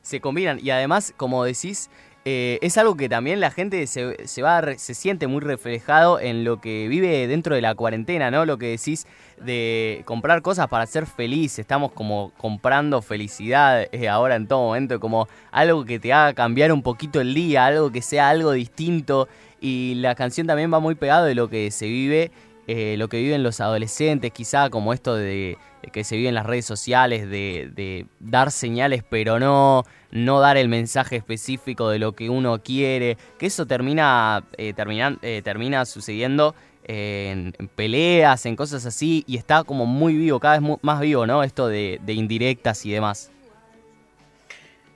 Se 0.00 0.20
combinan 0.20 0.58
y 0.60 0.70
además, 0.70 1.12
como 1.16 1.44
decís, 1.44 1.90
eh, 2.30 2.58
es 2.60 2.76
algo 2.76 2.94
que 2.94 3.08
también 3.08 3.40
la 3.40 3.50
gente 3.50 3.86
se, 3.86 4.26
se, 4.28 4.42
va, 4.42 4.62
se 4.76 4.92
siente 4.92 5.26
muy 5.26 5.40
reflejado 5.40 6.20
en 6.20 6.44
lo 6.44 6.60
que 6.60 6.86
vive 6.86 7.26
dentro 7.26 7.54
de 7.54 7.62
la 7.62 7.74
cuarentena, 7.74 8.30
¿no? 8.30 8.44
Lo 8.44 8.58
que 8.58 8.66
decís 8.66 9.06
de 9.40 10.02
comprar 10.04 10.42
cosas 10.42 10.68
para 10.68 10.84
ser 10.84 11.06
feliz, 11.06 11.58
estamos 11.58 11.90
como 11.92 12.32
comprando 12.36 13.00
felicidad 13.00 13.88
eh, 13.92 14.10
ahora 14.10 14.36
en 14.36 14.46
todo 14.46 14.60
momento, 14.66 15.00
como 15.00 15.26
algo 15.50 15.86
que 15.86 15.98
te 15.98 16.12
haga 16.12 16.34
cambiar 16.34 16.70
un 16.70 16.82
poquito 16.82 17.22
el 17.22 17.32
día, 17.32 17.64
algo 17.64 17.90
que 17.90 18.02
sea 18.02 18.28
algo 18.28 18.52
distinto. 18.52 19.26
y 19.58 19.94
la 19.94 20.14
canción 20.14 20.46
también 20.46 20.70
va 20.70 20.80
muy 20.80 20.96
pegado 20.96 21.24
de 21.24 21.34
lo 21.34 21.48
que 21.48 21.70
se 21.70 21.86
vive, 21.86 22.30
eh, 22.70 22.96
lo 22.98 23.08
que 23.08 23.16
viven 23.16 23.42
los 23.42 23.62
adolescentes, 23.62 24.30
quizá 24.30 24.68
como 24.68 24.92
esto 24.92 25.16
de, 25.16 25.56
que 25.90 26.04
se 26.04 26.16
vive 26.16 26.28
en 26.28 26.34
las 26.34 26.44
redes 26.44 26.66
sociales, 26.66 27.26
de, 27.30 28.04
dar 28.20 28.50
señales 28.50 29.02
pero 29.08 29.40
no, 29.40 29.84
no 30.10 30.38
dar 30.38 30.58
el 30.58 30.68
mensaje 30.68 31.16
específico 31.16 31.88
de 31.88 31.98
lo 31.98 32.12
que 32.12 32.28
uno 32.28 32.62
quiere, 32.62 33.16
que 33.38 33.46
eso 33.46 33.64
termina, 33.64 34.44
eh, 34.58 34.74
eh, 35.22 35.42
termina 35.42 35.86
sucediendo 35.86 36.54
en, 36.84 37.54
peleas, 37.74 38.44
en 38.44 38.54
cosas 38.54 38.84
así, 38.84 39.24
y 39.26 39.38
está 39.38 39.64
como 39.64 39.86
muy 39.86 40.14
vivo, 40.14 40.38
cada 40.38 40.60
vez 40.60 40.78
más 40.82 41.00
vivo, 41.00 41.26
¿no? 41.26 41.42
Esto 41.42 41.68
de, 41.68 41.98
indirectas 42.06 42.84
y 42.84 42.90
demás. 42.90 43.30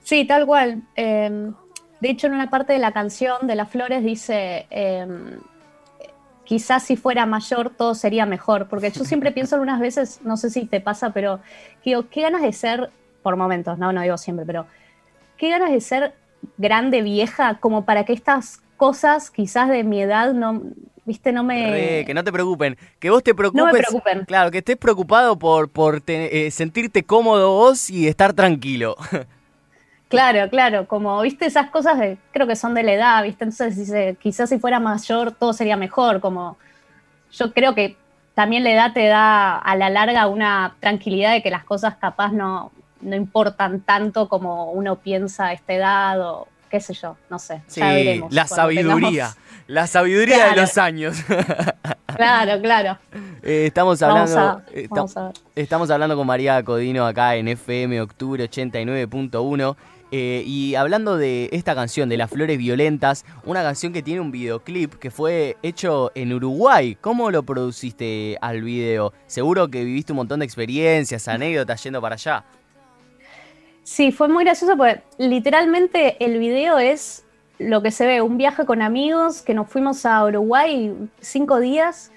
Sí, 0.03 0.25
tal 0.25 0.45
cual. 0.45 0.83
Em, 0.95 1.55
de 2.01 2.09
hecho, 2.09 2.27
en 2.27 2.33
una 2.33 2.51
parte 2.51 2.73
de 2.73 2.79
la 2.79 2.91
canción 2.91 3.47
de 3.47 3.55
Las 3.55 3.71
Flores 3.71 4.03
dice, 4.03 4.67
em, 4.69 5.39
quizás 6.45 6.83
si 6.83 6.95
fuera 6.95 7.25
mayor 7.25 7.69
todo 7.69 7.95
sería 7.95 8.25
mejor, 8.25 8.67
porque 8.67 8.91
yo 8.91 9.03
siempre 9.05 9.31
pienso 9.33 9.55
algunas 9.55 9.79
veces, 9.79 10.19
no 10.23 10.37
sé 10.37 10.49
si 10.49 10.65
te 10.65 10.81
pasa, 10.81 11.11
pero 11.11 11.39
digo, 11.83 12.09
qué 12.09 12.21
ganas 12.21 12.41
de 12.41 12.53
ser, 12.53 12.89
por 13.21 13.35
momentos, 13.35 13.77
no, 13.77 13.91
no 13.93 14.01
digo 14.01 14.17
siempre, 14.17 14.45
pero 14.45 14.65
qué 15.37 15.49
ganas 15.49 15.71
de 15.71 15.81
ser 15.81 16.13
grande, 16.57 17.01
vieja, 17.01 17.59
como 17.59 17.85
para 17.85 18.03
que 18.03 18.13
estas 18.13 18.61
cosas 18.77 19.31
quizás 19.31 19.69
de 19.69 19.83
mi 19.83 20.01
edad 20.01 20.33
no, 20.33 20.61
viste, 21.05 21.31
no 21.31 21.43
me... 21.43 22.03
que 22.05 22.13
no 22.13 22.23
te 22.23 22.31
preocupen, 22.31 22.77
que 22.99 23.09
vos 23.09 23.23
te 23.23 23.33
preocupes... 23.33 23.65
No 23.65 23.71
me 23.71 23.79
preocupen. 23.79 24.25
Claro, 24.25 24.51
que 24.51 24.59
estés 24.59 24.77
preocupado 24.77 25.39
por, 25.39 25.69
por 25.69 26.01
eh, 26.07 26.51
sentirte 26.51 27.03
cómodo 27.03 27.51
vos 27.51 27.89
y 27.89 28.07
estar 28.07 28.33
tranquilo. 28.33 28.95
Claro, 30.13 30.49
claro, 30.49 30.87
como 30.87 31.21
viste 31.21 31.45
esas 31.45 31.71
cosas 31.71 31.97
de, 31.97 32.17
creo 32.31 32.45
que 32.45 32.55
son 32.55 32.75
de 32.75 32.83
la 32.83 32.93
edad, 32.93 33.23
viste, 33.23 33.45
entonces 33.45 33.75
dice, 33.75 34.15
quizás 34.21 34.49
si 34.49 34.59
fuera 34.59 34.79
mayor 34.79 35.31
todo 35.31 35.53
sería 35.53 35.75
mejor, 35.75 36.19
como 36.21 36.57
yo 37.31 37.51
creo 37.51 37.73
que 37.73 37.97
también 38.35 38.63
la 38.63 38.71
edad 38.71 38.93
te 38.93 39.07
da 39.07 39.57
a 39.57 39.75
la 39.75 39.89
larga 39.89 40.27
una 40.27 40.75
tranquilidad 40.79 41.31
de 41.31 41.41
que 41.41 41.49
las 41.49 41.63
cosas 41.63 41.95
capaz 41.95 42.31
no, 42.31 42.71
no 43.01 43.15
importan 43.15 43.81
tanto 43.81 44.29
como 44.29 44.71
uno 44.71 44.97
piensa 44.97 45.47
a 45.47 45.53
esta 45.53 45.73
edad 45.73 46.21
o 46.21 46.47
qué 46.69 46.79
sé 46.79 46.93
yo, 46.93 47.17
no 47.31 47.39
sé. 47.39 47.61
Sí, 47.65 47.81
la 48.29 48.45
sabiduría, 48.45 49.35
la 49.65 49.87
sabiduría 49.87 50.49
de 50.49 50.55
los 50.55 50.77
años. 50.77 51.17
claro, 52.15 52.61
claro. 52.61 52.99
Eh, 53.41 53.65
estamos 53.65 54.01
hablando, 54.03 54.61
eh, 54.71 54.87
estamos 55.55 55.89
hablando 55.89 56.15
con 56.15 56.27
María 56.27 56.63
Codino 56.63 57.05
acá 57.05 57.35
en 57.35 57.47
FM 57.47 57.99
Octubre 58.01 58.47
89.1 58.47 59.75
eh, 60.15 60.43
y 60.45 60.75
hablando 60.75 61.17
de 61.17 61.49
esta 61.53 61.73
canción, 61.73 62.07
de 62.07 62.17
Las 62.17 62.29
Flores 62.29 62.59
Violentas, 62.59 63.25
una 63.45 63.63
canción 63.63 63.93
que 63.93 64.03
tiene 64.03 64.21
un 64.21 64.29
videoclip 64.29 64.93
que 64.93 65.09
fue 65.09 65.57
hecho 65.63 66.11
en 66.13 66.31
Uruguay. 66.31 66.95
¿Cómo 67.01 67.31
lo 67.31 67.41
produciste 67.41 68.37
al 68.39 68.61
video? 68.61 69.11
Seguro 69.25 69.69
que 69.69 69.83
viviste 69.83 70.11
un 70.11 70.17
montón 70.17 70.41
de 70.41 70.45
experiencias, 70.45 71.27
anécdotas 71.27 71.83
yendo 71.83 71.99
para 71.99 72.13
allá. 72.13 72.45
Sí, 73.81 74.11
fue 74.11 74.27
muy 74.27 74.43
gracioso 74.43 74.77
porque 74.77 75.01
literalmente 75.17 76.23
el 76.23 76.37
video 76.37 76.77
es 76.77 77.25
lo 77.57 77.81
que 77.81 77.89
se 77.89 78.05
ve, 78.05 78.21
un 78.21 78.37
viaje 78.37 78.67
con 78.67 78.83
amigos 78.83 79.41
que 79.41 79.55
nos 79.55 79.67
fuimos 79.67 80.05
a 80.05 80.23
Uruguay 80.23 80.93
cinco 81.21 81.59
días. 81.59 82.11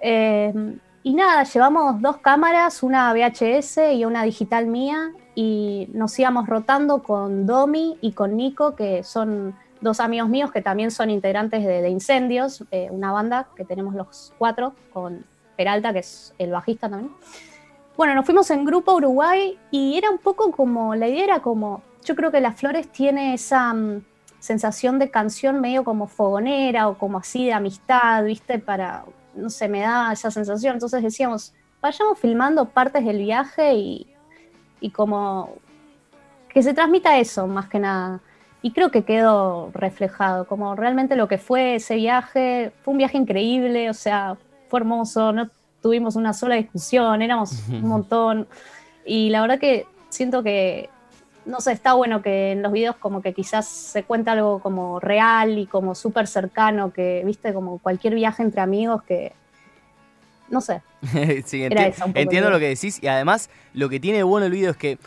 Eh, 0.00 0.54
y 1.02 1.12
nada, 1.12 1.42
llevamos 1.42 2.00
dos 2.00 2.16
cámaras, 2.16 2.82
una 2.82 3.12
VHS 3.12 3.92
y 3.92 4.06
una 4.06 4.22
digital 4.22 4.68
mía, 4.68 5.12
y 5.36 5.88
nos 5.92 6.18
íbamos 6.18 6.48
rotando 6.48 7.02
con 7.02 7.46
Domi 7.46 7.98
y 8.00 8.12
con 8.12 8.36
Nico, 8.38 8.74
que 8.74 9.04
son 9.04 9.54
dos 9.82 10.00
amigos 10.00 10.30
míos 10.30 10.50
que 10.50 10.62
también 10.62 10.90
son 10.90 11.10
integrantes 11.10 11.62
de, 11.62 11.88
Incendios, 11.90 12.64
eh, 12.70 12.88
una 12.90 13.12
banda 13.12 13.46
que 13.54 13.64
tenemos 13.64 13.94
los 13.94 14.32
cuatro, 14.38 14.72
con 14.94 15.26
Peralta, 15.54 15.92
que 15.92 15.98
es 15.98 16.34
el 16.38 16.50
bajista 16.50 16.88
también. 16.88 17.12
Bueno, 17.98 18.14
nos 18.14 18.24
fuimos 18.24 18.50
en 18.50 18.64
grupo 18.64 18.92
a 18.92 18.94
Uruguay 18.94 19.58
y 19.70 19.98
era 19.98 20.10
un 20.10 20.18
poco 20.18 20.50
como, 20.52 20.94
la 20.94 21.06
idea 21.06 21.24
era 21.24 21.40
como, 21.40 21.82
yo 22.02 22.16
creo 22.16 22.30
que 22.32 22.40
Las 22.40 22.58
Flores 22.58 22.88
tiene 22.88 23.34
esa 23.34 23.74
mm, 23.74 24.02
sensación 24.38 24.98
de 24.98 25.10
canción 25.10 25.60
medio 25.60 25.84
como 25.84 26.06
fogonera 26.06 26.88
o 26.88 26.96
como 26.96 27.18
así 27.18 27.44
de 27.44 27.52
amistad, 27.52 28.24
¿viste? 28.24 28.58
Para, 28.58 29.04
no 29.34 29.50
sé, 29.50 29.68
me 29.68 29.80
da 29.80 30.12
esa 30.14 30.30
sensación. 30.30 30.74
Entonces 30.74 31.02
decíamos, 31.02 31.52
vayamos 31.82 32.18
filmando 32.18 32.64
partes 32.70 33.04
del 33.04 33.18
viaje 33.18 33.74
y, 33.74 34.15
y 34.80 34.90
como 34.90 35.54
que 36.48 36.62
se 36.62 36.74
transmita 36.74 37.18
eso 37.18 37.46
más 37.46 37.68
que 37.68 37.78
nada. 37.78 38.20
Y 38.62 38.72
creo 38.72 38.90
que 38.90 39.04
quedó 39.04 39.70
reflejado, 39.74 40.46
como 40.46 40.74
realmente 40.74 41.14
lo 41.14 41.28
que 41.28 41.38
fue 41.38 41.76
ese 41.76 41.96
viaje, 41.96 42.72
fue 42.82 42.92
un 42.92 42.98
viaje 42.98 43.18
increíble, 43.18 43.90
o 43.90 43.94
sea, 43.94 44.36
fue 44.68 44.80
hermoso, 44.80 45.32
no 45.32 45.50
tuvimos 45.82 46.16
una 46.16 46.32
sola 46.32 46.56
discusión, 46.56 47.22
éramos 47.22 47.62
un 47.68 47.86
montón. 47.86 48.48
Y 49.04 49.30
la 49.30 49.40
verdad 49.42 49.58
que 49.58 49.86
siento 50.08 50.42
que, 50.42 50.88
no 51.44 51.60
sé, 51.60 51.72
está 51.72 51.92
bueno 51.92 52.22
que 52.22 52.52
en 52.52 52.62
los 52.62 52.72
videos 52.72 52.96
como 52.96 53.22
que 53.22 53.34
quizás 53.34 53.68
se 53.68 54.02
cuenta 54.02 54.32
algo 54.32 54.58
como 54.58 54.98
real 54.98 55.58
y 55.58 55.66
como 55.66 55.94
súper 55.94 56.26
cercano, 56.26 56.92
que, 56.92 57.22
viste, 57.24 57.54
como 57.54 57.78
cualquier 57.78 58.14
viaje 58.14 58.42
entre 58.42 58.62
amigos 58.62 59.02
que, 59.02 59.32
no 60.48 60.60
sé. 60.60 60.82
entiendo 61.12 62.50
lo 62.50 62.58
que 62.58 62.68
decís 62.68 63.02
y 63.02 63.06
además 63.06 63.50
lo 63.74 63.88
que 63.88 64.00
tiene 64.00 64.22
bueno 64.22 64.46
el 64.46 64.52
video 64.52 64.70
es 64.70 64.76
que 64.76 64.98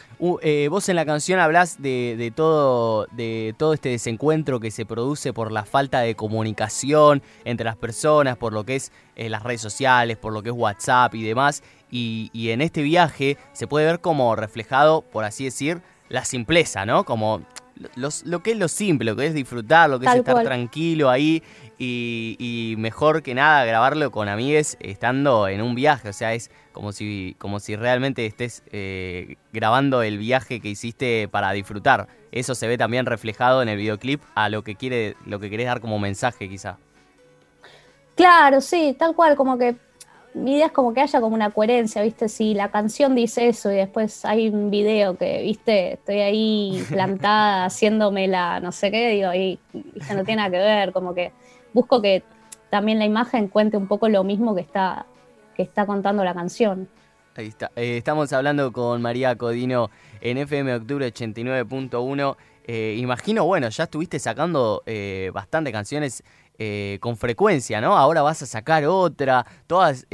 eh, 0.41 0.67
vos 0.69 0.87
en 0.87 0.95
la 0.95 1.05
canción 1.05 1.39
hablas 1.39 1.81
de, 1.81 2.31
todo, 2.35 3.07
de 3.11 3.53
todo 3.57 3.73
este 3.73 3.89
desencuentro 3.89 4.59
que 4.59 4.71
se 4.71 4.85
produce 4.85 5.33
por 5.33 5.51
la 5.51 5.65
falta 5.65 6.01
de 6.01 6.15
comunicación 6.15 7.21
entre 7.45 7.65
las 7.65 7.75
personas, 7.75 8.37
por 8.37 8.53
lo 8.53 8.63
que 8.63 8.75
es 8.75 8.91
eh, 9.15 9.29
las 9.29 9.43
redes 9.43 9.61
sociales, 9.61 10.17
por 10.17 10.33
lo 10.33 10.43
que 10.43 10.49
es 10.49 10.55
WhatsApp 10.55 11.15
y 11.15 11.23
demás. 11.23 11.63
Y, 11.91 12.29
en 12.49 12.61
este 12.61 12.83
viaje 12.83 13.37
se 13.53 13.67
puede 13.67 13.85
ver 13.85 13.99
como 13.99 14.35
reflejado, 14.35 15.01
por 15.01 15.23
así 15.23 15.45
decir, 15.45 15.81
la 16.07 16.23
simpleza, 16.23 16.85
¿no? 16.85 17.03
Como 17.03 17.41
lo 17.95 18.43
que 18.43 18.51
es 18.51 18.57
lo 18.57 18.67
simple, 18.67 19.11
lo 19.11 19.15
que 19.15 19.27
es 19.27 19.33
disfrutar, 19.33 19.89
lo 19.89 19.99
que 19.99 20.05
es 20.05 20.15
estar 20.15 20.43
tranquilo 20.43 21.09
ahí 21.09 21.41
y, 21.77 22.75
mejor 22.77 23.23
que 23.23 23.33
nada 23.33 23.63
grabarlo 23.65 24.11
con 24.11 24.27
amigues 24.27 24.77
estando 24.79 25.47
en 25.47 25.61
un 25.61 25.75
viaje, 25.75 26.09
o 26.09 26.13
sea, 26.13 26.33
es 26.33 26.51
como 26.73 26.91
si, 26.91 27.35
como 27.39 27.59
si 27.59 27.75
realmente 27.75 28.25
estés 28.25 28.63
eh, 28.71 29.37
grabando 29.53 30.01
el 30.01 30.17
viaje 30.17 30.59
que 30.59 30.69
hiciste 30.69 31.27
para 31.29 31.51
disfrutar. 31.51 32.07
Eso 32.31 32.53
se 32.53 32.67
ve 32.67 32.77
también 32.77 33.05
reflejado 33.05 33.61
en 33.61 33.69
el 33.69 33.77
videoclip 33.77 34.21
a 34.35 34.49
lo 34.49 34.63
que 34.63 34.75
quiere, 34.75 35.15
lo 35.25 35.39
que 35.39 35.49
querés 35.49 35.67
dar 35.67 35.81
como 35.81 35.99
mensaje 35.99 36.47
quizá. 36.47 36.77
Claro, 38.15 38.59
sí, 38.59 38.95
tal 38.99 39.15
cual, 39.15 39.35
como 39.35 39.57
que 39.57 39.75
mi 40.33 40.55
idea 40.55 40.67
es 40.67 40.71
como 40.71 40.93
que 40.93 41.01
haya 41.01 41.19
como 41.21 41.35
una 41.35 41.49
coherencia, 41.51 42.01
¿viste? 42.01 42.29
Si 42.29 42.53
la 42.53 42.69
canción 42.69 43.15
dice 43.15 43.47
eso 43.47 43.71
y 43.71 43.75
después 43.75 44.25
hay 44.25 44.49
un 44.49 44.69
video 44.69 45.17
que, 45.17 45.41
¿viste? 45.41 45.93
Estoy 45.93 46.19
ahí 46.19 46.83
plantada 46.89 47.65
haciéndome 47.65 48.27
la 48.27 48.59
no 48.59 48.71
sé 48.71 48.91
qué, 48.91 49.09
digo, 49.09 49.33
y, 49.33 49.59
y 49.73 50.13
no 50.13 50.23
tiene 50.23 50.37
nada 50.37 50.51
que 50.51 50.57
ver, 50.57 50.93
como 50.93 51.13
que 51.13 51.31
busco 51.73 52.01
que 52.01 52.23
también 52.69 52.99
la 52.99 53.05
imagen 53.05 53.47
cuente 53.47 53.77
un 53.77 53.87
poco 53.87 54.09
lo 54.09 54.23
mismo 54.23 54.55
que 54.55 54.61
está, 54.61 55.05
que 55.55 55.63
está 55.63 55.85
contando 55.85 56.23
la 56.23 56.33
canción. 56.33 56.87
Ahí 57.35 57.47
está. 57.47 57.71
Eh, 57.75 57.97
estamos 57.97 58.31
hablando 58.33 58.71
con 58.71 59.01
María 59.01 59.35
Codino 59.35 59.89
en 60.21 60.37
FM 60.37 60.75
Octubre 60.75 61.07
89.1. 61.07 62.35
Eh, 62.65 62.95
imagino, 62.99 63.45
bueno, 63.45 63.69
ya 63.69 63.85
estuviste 63.85 64.19
sacando 64.19 64.83
eh, 64.85 65.31
bastante 65.33 65.71
canciones 65.71 66.23
con 66.99 67.15
frecuencia, 67.15 67.79
¿no? 67.79 67.97
Ahora 67.97 68.21
vas 68.21 68.41
a 68.41 68.45
sacar 68.45 68.85
otra. 68.85 69.45
Todas, 69.67 70.05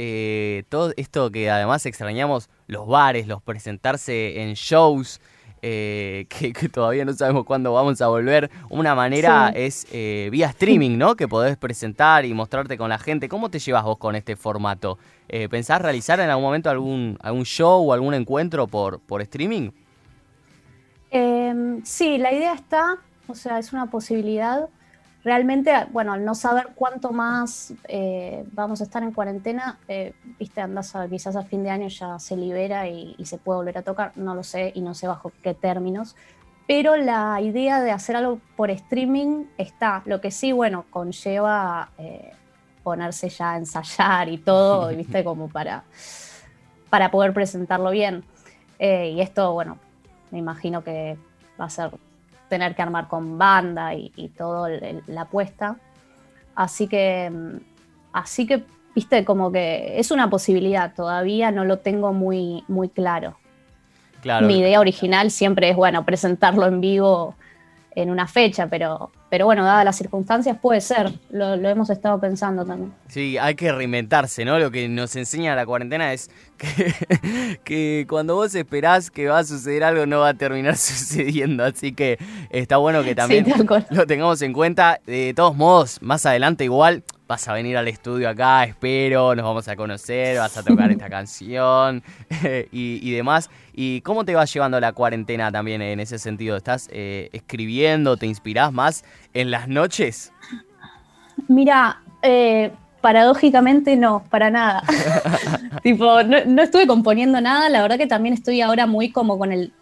todo 0.68 0.92
esto 0.96 1.30
que 1.30 1.50
además 1.50 1.84
extrañamos, 1.86 2.48
los 2.66 2.86
bares, 2.86 3.26
los 3.26 3.42
presentarse 3.42 4.42
en 4.42 4.54
shows. 4.54 5.20
Eh, 5.68 6.26
que, 6.28 6.52
todavía 6.68 7.04
no 7.04 7.12
sabemos 7.12 7.44
cuándo 7.44 7.72
vamos 7.72 8.00
a 8.00 8.08
volver. 8.08 8.50
Una 8.70 8.94
manera 8.94 9.52
es 9.54 9.86
eh, 9.92 10.28
vía 10.30 10.46
streaming, 10.48 10.96
¿no? 10.96 11.16
Que 11.16 11.28
podés 11.28 11.56
presentar 11.56 12.24
y 12.24 12.34
mostrarte 12.34 12.76
con 12.76 12.88
la 12.88 12.98
gente. 12.98 13.28
¿Cómo 13.28 13.50
te 13.50 13.58
llevas 13.58 13.84
vos 13.84 13.98
con 13.98 14.14
este 14.14 14.36
formato? 14.36 14.98
Eh, 15.28 15.48
¿Pensás 15.48 15.82
realizar 15.82 16.20
en 16.20 16.30
algún 16.30 16.44
momento 16.44 16.70
algún, 16.70 17.18
algún 17.20 17.44
show 17.44 17.88
o 17.88 17.92
algún 17.92 18.14
encuentro 18.14 18.66
por, 18.66 19.00
por 19.00 19.22
streaming? 19.22 19.70
Em, 21.10 21.84
sí, 21.84 22.18
la 22.18 22.32
idea 22.32 22.54
está, 22.54 22.98
o 23.26 23.34
sea, 23.34 23.58
es 23.58 23.72
una 23.72 23.86
posibilidad 23.90 24.68
realmente, 25.26 25.72
bueno, 25.90 26.12
al 26.12 26.24
no 26.24 26.36
saber 26.36 26.68
cuánto 26.76 27.10
más 27.10 27.74
eh, 27.88 28.44
vamos 28.52 28.80
a 28.80 28.84
estar 28.84 29.02
en 29.02 29.10
cuarentena, 29.10 29.80
eh, 29.88 30.12
viste, 30.38 30.60
andas 30.60 30.94
a, 30.94 31.08
quizás 31.08 31.34
a 31.34 31.42
fin 31.42 31.64
de 31.64 31.70
año 31.70 31.88
ya 31.88 32.20
se 32.20 32.36
libera 32.36 32.86
y, 32.86 33.16
se 33.24 33.36
puede 33.36 33.56
volver 33.56 33.78
a 33.78 33.82
tocar, 33.82 34.12
no 34.14 34.36
lo 34.36 34.44
sé 34.44 34.70
y 34.76 34.82
no 34.82 34.94
sé 34.94 35.08
bajo 35.08 35.32
qué 35.42 35.52
términos, 35.52 36.14
pero 36.68 36.96
la 36.96 37.40
idea 37.40 37.80
de 37.80 37.90
hacer 37.90 38.14
algo 38.14 38.38
por 38.56 38.70
streaming 38.70 39.46
está, 39.58 40.02
lo 40.06 40.20
que 40.20 40.30
sí, 40.30 40.52
bueno, 40.52 40.84
conlleva 40.90 41.90
eh, 41.98 42.30
ponerse 42.84 43.28
ya 43.28 43.54
a 43.54 43.56
ensayar 43.56 44.28
y 44.28 44.38
todo, 44.38 44.88
viste, 44.96 45.24
como 45.24 45.48
para, 45.48 45.82
para 46.88 47.10
poder 47.10 47.32
presentarlo 47.32 47.90
bien. 47.90 48.22
y 48.78 49.20
esto, 49.20 49.52
bueno, 49.54 49.78
me 50.30 50.38
imagino 50.38 50.84
que 50.84 51.18
va 51.60 51.64
a 51.64 51.70
ser 51.70 51.90
tener 52.48 52.74
que 52.74 52.82
armar 52.82 53.08
con 53.08 53.38
banda 53.38 53.94
y, 53.94 54.32
todo 54.36 54.68
la 55.06 55.22
apuesta. 55.22 55.76
Así 56.54 56.88
que, 56.88 57.30
mm, 57.30 57.56
así 58.12 58.46
que, 58.46 58.64
viste, 58.94 59.24
como 59.24 59.52
que 59.52 59.98
es 59.98 60.10
una 60.10 60.30
posibilidad, 60.30 60.94
todavía 60.94 61.50
no 61.50 61.64
lo 61.64 61.78
tengo 61.78 62.12
muy, 62.12 62.64
muy 62.68 62.88
claro. 62.88 63.36
Claro. 64.22 64.46
Mi 64.46 64.58
idea 64.58 64.80
original 64.80 65.30
siempre 65.30 65.70
es, 65.70 65.76
bueno, 65.76 66.04
presentarlo 66.04 66.66
en 66.66 66.80
vivo 66.80 67.34
en 67.96 68.10
una 68.10 68.26
fecha, 68.26 68.68
pero, 68.68 69.10
pero 69.30 69.46
bueno, 69.46 69.64
dadas 69.64 69.84
las 69.84 69.96
circunstancias 69.96 70.58
puede 70.60 70.82
ser, 70.82 71.10
lo, 71.30 71.54
hemos 71.54 71.88
estado 71.88 72.20
pensando 72.20 72.64
también. 72.64 72.92
Sí, 73.08 73.38
hay 73.38 73.54
que 73.54 73.72
reinventarse, 73.72 74.44
¿no? 74.44 74.58
Lo 74.58 74.70
que 74.70 74.86
nos 74.86 75.16
enseña 75.16 75.56
la 75.56 75.64
cuarentena 75.64 76.12
es 76.12 76.30
que, 76.58 77.58
que, 77.64 78.06
cuando 78.06 78.34
vos 78.34 78.54
esperás 78.54 79.10
que 79.10 79.28
va 79.28 79.38
a 79.38 79.44
suceder 79.44 79.82
algo 79.82 80.04
no 80.04 80.20
va 80.20 80.28
a 80.28 80.34
terminar 80.34 80.76
sucediendo, 80.76 81.64
así 81.64 81.92
que 81.92 82.18
está 82.50 82.76
bueno 82.76 83.02
que 83.02 83.14
también 83.14 83.46
lo 83.90 84.06
tengamos 84.06 84.42
en 84.42 84.52
cuenta. 84.52 85.00
De 85.06 85.32
todos 85.34 85.56
modos, 85.56 86.02
más 86.02 86.26
adelante 86.26 86.64
igual 86.64 87.02
vas 87.26 87.48
a 87.48 87.52
venir 87.52 87.76
al 87.76 87.88
estudio 87.88 88.28
acá, 88.28 88.64
espero, 88.64 89.34
nos 89.34 89.44
vamos 89.44 89.66
a 89.68 89.76
conocer, 89.76 90.38
vas 90.38 90.56
a 90.56 90.62
tocar 90.62 90.90
esta 90.90 91.08
canción 91.10 92.02
y, 92.72 93.10
demás. 93.12 93.50
¿Y 93.72 94.00
cómo 94.02 94.24
te 94.24 94.34
va 94.34 94.44
llevando 94.44 94.78
la 94.80 94.92
cuarentena 94.92 95.50
también 95.50 95.82
en 95.82 96.00
ese 96.00 96.18
sentido? 96.18 96.56
¿Estás 96.56 96.88
eh, 96.92 97.28
escribiendo, 97.32 98.16
te 98.16 98.26
inspirás 98.26 98.72
más 98.72 99.04
en 99.34 99.50
las 99.50 99.68
noches? 99.68 100.32
Mira, 101.48 102.00
eh, 102.22 102.70
paradójicamente 103.00 103.96
no, 103.96 104.22
para 104.30 104.50
nada. 104.50 104.82
tipo, 105.82 106.22
no, 106.22 106.44
no 106.46 106.62
estuve 106.62 106.86
componiendo 106.86 107.40
nada, 107.40 107.68
la 107.68 107.82
verdad 107.82 107.98
que 107.98 108.06
también 108.06 108.34
estoy 108.34 108.60
ahora 108.60 108.86
muy 108.86 109.10
como 109.10 109.38
con 109.38 109.52
el... 109.52 109.72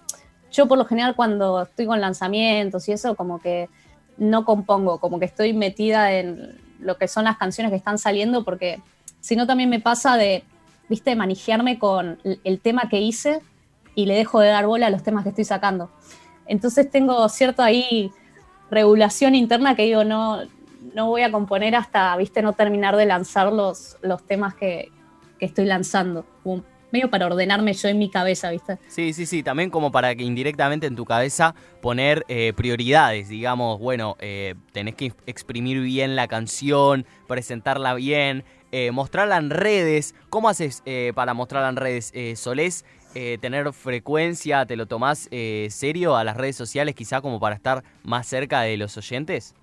Yo 0.51 0.67
por 0.69 0.79
lo 0.79 0.85
general 0.85 1.17
cuando 1.17 1.63
estoy 1.63 1.85
con 1.85 2.01
lanzamientos 2.01 2.89
y 2.89 2.93
eso, 2.93 3.17
como 3.17 3.41
que 3.41 3.69
no 4.17 4.45
compongo, 4.45 4.99
como 4.99 5.19
que 5.19 5.25
estoy 5.25 5.53
metida 5.53 6.13
en 6.13 6.64
lo 6.85 6.97
que 6.97 7.09
son 7.09 7.25
las 7.25 7.37
canciones 7.37 7.71
que 7.71 7.77
están 7.77 7.99
saliendo, 7.99 8.45
porque 8.45 8.81
si 9.21 9.37
no 9.37 9.47
también 9.47 9.71
me 9.71 9.81
pasa 9.81 10.17
de, 10.17 10.45
viste, 10.89 11.17
manejarme 11.17 11.79
con 11.79 12.19
el 12.23 12.61
tema 12.61 12.89
que 12.89 13.01
hice 13.01 13.41
y 13.95 14.07
le 14.07 14.15
dejo 14.15 14.41
de 14.41 14.49
dar 14.49 14.67
bola 14.67 14.87
a 14.87 14.91
los 14.91 15.03
temas 15.03 15.23
que 15.23 15.31
estoy 15.31 15.45
sacando. 15.45 15.91
Entonces 16.47 16.91
tengo 16.91 17.29
cierto 17.29 17.63
ahí 17.63 18.13
regulación 18.71 19.35
interna 19.35 19.75
que 19.75 19.85
digo, 19.85 20.05
no, 20.05 20.41
no 20.95 21.09
voy 21.09 21.23
a 21.23 21.33
componer 21.33 21.75
hasta, 21.75 22.17
viste, 22.17 22.43
no 22.43 22.53
terminar 22.53 22.97
de 22.97 23.07
lanzar 23.07 23.53
los, 23.53 23.97
los 24.03 24.23
temas 24.25 24.55
que, 24.55 24.91
que 25.39 25.47
estoy 25.47 25.65
lanzando 25.65 26.27
medio 26.95 27.11
para 27.11 27.27
ordenarme 27.27 27.73
yo 27.73 27.89
en 27.89 27.99
mi 27.99 28.09
cabeza, 28.09 28.51
¿viste? 28.51 28.79
Sí, 28.87 29.13
sí, 29.13 29.27
sí, 29.27 29.43
también 29.43 29.69
como 29.69 29.91
para 29.91 30.15
que 30.15 30.23
indirectamente 30.23 30.87
en 30.87 30.95
tu 30.95 31.05
cabeza 31.05 31.57
poner 31.83 32.25
eh, 32.29 32.53
prioridades, 32.55 33.29
digamos, 33.29 33.81
bueno, 33.81 34.17
eh, 34.21 34.55
tenés 34.73 34.95
que 34.95 35.13
exprimir 35.27 35.81
bien 35.81 36.15
la 36.15 36.29
canción, 36.29 37.05
presentarla 37.27 37.95
bien, 37.95 38.45
eh, 38.71 38.93
mostrarla 38.93 39.39
en 39.39 39.51
redes. 39.51 40.15
¿Cómo 40.31 40.49
haces 40.49 40.85
para 41.15 41.35
mostrarla 41.35 41.69
en 41.71 41.77
redes? 41.77 42.13
¿Solés 42.39 42.85
tener 43.41 43.73
frecuencia, 43.73 44.67
te 44.67 44.77
lo 44.77 44.87
tomás 44.87 45.29
serio 45.69 46.17
a 46.17 46.25
las 46.25 46.37
redes 46.37 46.57
sociales 46.57 46.95
quizá 46.95 47.21
como 47.21 47.41
para 47.41 47.55
estar 47.57 47.83
más 48.03 48.27
cerca 48.27 48.63
de 48.63 48.77
los 48.77 48.97
oyentes? 48.97 49.55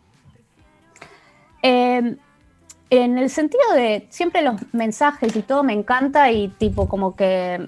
Eh, 1.63 2.15
en 2.91 3.17
el 3.17 3.30
sentido 3.30 3.63
de 3.73 4.06
siempre 4.10 4.41
los 4.41 4.62
mensajes 4.73 5.34
y 5.36 5.41
todo 5.41 5.63
me 5.63 5.73
encanta 5.73 6.30
y 6.30 6.49
tipo 6.49 6.89
como 6.89 7.15
que 7.15 7.65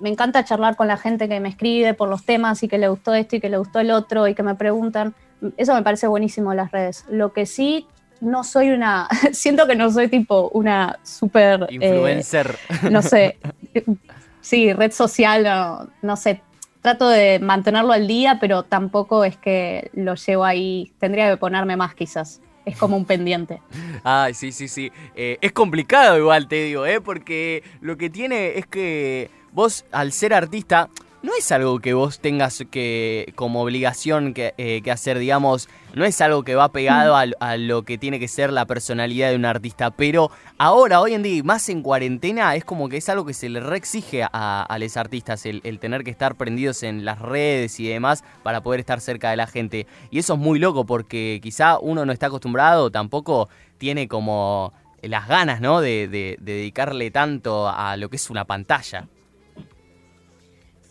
me 0.00 0.10
encanta 0.10 0.44
charlar 0.44 0.76
con 0.76 0.86
la 0.86 0.98
gente 0.98 1.28
que 1.28 1.40
me 1.40 1.48
escribe 1.48 1.94
por 1.94 2.10
los 2.10 2.24
temas 2.24 2.62
y 2.62 2.68
que 2.68 2.76
le 2.76 2.88
gustó 2.88 3.14
esto 3.14 3.36
y 3.36 3.40
que 3.40 3.48
le 3.48 3.56
gustó 3.56 3.80
el 3.80 3.90
otro 3.90 4.28
y 4.28 4.34
que 4.34 4.42
me 4.42 4.54
preguntan. 4.54 5.14
Eso 5.56 5.74
me 5.74 5.82
parece 5.82 6.06
buenísimo 6.06 6.52
en 6.52 6.58
las 6.58 6.70
redes. 6.72 7.06
Lo 7.08 7.32
que 7.32 7.46
sí 7.46 7.86
no 8.20 8.44
soy 8.44 8.68
una, 8.68 9.08
siento 9.32 9.66
que 9.66 9.76
no 9.76 9.90
soy 9.90 10.08
tipo 10.08 10.50
una 10.52 10.98
super... 11.02 11.66
Eh, 11.70 11.74
Influencer. 11.74 12.54
no 12.90 13.00
sé, 13.00 13.38
sí, 14.42 14.74
red 14.74 14.92
social, 14.92 15.42
no, 15.42 15.88
no 16.02 16.16
sé, 16.16 16.42
trato 16.82 17.08
de 17.08 17.38
mantenerlo 17.38 17.92
al 17.92 18.06
día, 18.06 18.38
pero 18.40 18.62
tampoco 18.62 19.24
es 19.24 19.36
que 19.38 19.90
lo 19.94 20.14
llevo 20.14 20.44
ahí, 20.44 20.92
tendría 20.98 21.30
que 21.30 21.36
ponerme 21.36 21.76
más 21.76 21.94
quizás 21.94 22.40
es 22.66 22.76
como 22.76 22.96
un 22.96 23.06
pendiente. 23.06 23.62
Ay, 24.04 24.34
sí, 24.34 24.52
sí, 24.52 24.68
sí. 24.68 24.92
Eh, 25.14 25.38
es 25.40 25.52
complicado 25.52 26.18
igual, 26.18 26.48
te 26.48 26.64
digo, 26.64 26.84
¿eh? 26.84 27.00
Porque 27.00 27.62
lo 27.80 27.96
que 27.96 28.10
tiene 28.10 28.58
es 28.58 28.66
que 28.66 29.30
vos, 29.52 29.86
al 29.92 30.12
ser 30.12 30.34
artista, 30.34 30.90
no 31.26 31.32
es 31.36 31.50
algo 31.50 31.80
que 31.80 31.92
vos 31.92 32.20
tengas 32.20 32.62
que 32.70 33.32
como 33.34 33.60
obligación 33.60 34.32
eh, 34.36 34.80
que, 34.84 34.90
hacer, 34.92 35.18
digamos, 35.18 35.68
no 35.92 36.04
es 36.04 36.20
algo 36.20 36.44
que 36.44 36.54
va 36.54 36.70
pegado 36.70 37.16
mm. 37.16 37.32
a, 37.40 37.56
lo 37.56 37.82
que 37.82 37.98
tiene 37.98 38.20
que 38.20 38.28
ser 38.28 38.52
la 38.52 38.64
personalidad 38.64 39.30
de 39.30 39.34
un 39.34 39.44
artista, 39.44 39.90
pero 39.90 40.30
ahora, 40.56 41.00
hoy 41.00 41.14
en 41.14 41.24
día, 41.24 41.42
más 41.42 41.68
en 41.68 41.82
cuarentena, 41.82 42.54
es 42.54 42.64
como 42.64 42.88
que 42.88 42.98
es 42.98 43.08
algo 43.08 43.26
que 43.26 43.34
se 43.34 43.48
le 43.48 43.58
reexige 43.58 44.22
a, 44.22 44.62
a 44.62 44.78
los 44.78 44.96
artistas, 44.96 45.44
el, 45.46 45.62
el, 45.64 45.80
tener 45.80 46.04
que 46.04 46.12
estar 46.12 46.36
prendidos 46.36 46.84
en 46.84 47.04
las 47.04 47.18
redes 47.18 47.80
y 47.80 47.88
demás 47.88 48.22
para 48.44 48.62
poder 48.62 48.78
estar 48.78 49.00
cerca 49.00 49.30
de 49.30 49.36
la 49.36 49.48
gente. 49.48 49.88
Y 50.12 50.20
eso 50.20 50.34
es 50.34 50.38
muy 50.38 50.60
loco 50.60 50.86
porque 50.86 51.40
quizá 51.42 51.80
uno 51.80 52.06
no 52.06 52.12
está 52.12 52.26
acostumbrado, 52.28 52.92
tampoco 52.92 53.48
tiene 53.78 54.06
como 54.06 54.72
las 55.02 55.26
ganas, 55.26 55.60
¿no? 55.60 55.80
de, 55.80 56.06
de 56.06 56.36
dedicarle 56.40 57.10
tanto 57.10 57.68
a 57.68 57.96
lo 57.96 58.10
que 58.10 58.16
es 58.16 58.30
una 58.30 58.44
pantalla. 58.44 59.08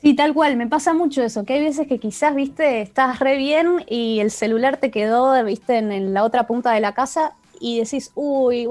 Sí, 0.05 0.13
tal 0.13 0.35
cual, 0.35 0.55
me 0.55 0.67
pasa 0.67 0.93
mucho 0.93 1.23
eso, 1.23 1.45
que 1.45 1.53
hay 1.53 1.63
veces 1.63 1.87
que 1.87 1.97
quizás, 1.97 2.35
viste, 2.35 2.79
estás 2.79 3.17
re 3.17 3.37
bien 3.37 3.83
y 3.89 4.19
el 4.19 4.29
celular 4.29 4.77
te 4.77 4.91
quedó, 4.91 5.43
viste, 5.43 5.79
en, 5.79 6.13
la 6.13 6.23
otra 6.23 6.45
punta 6.45 6.71
de 6.73 6.79
la 6.79 6.93
casa 6.93 7.33
y 7.59 7.79
decís, 7.79 8.11
uy, 8.13 8.67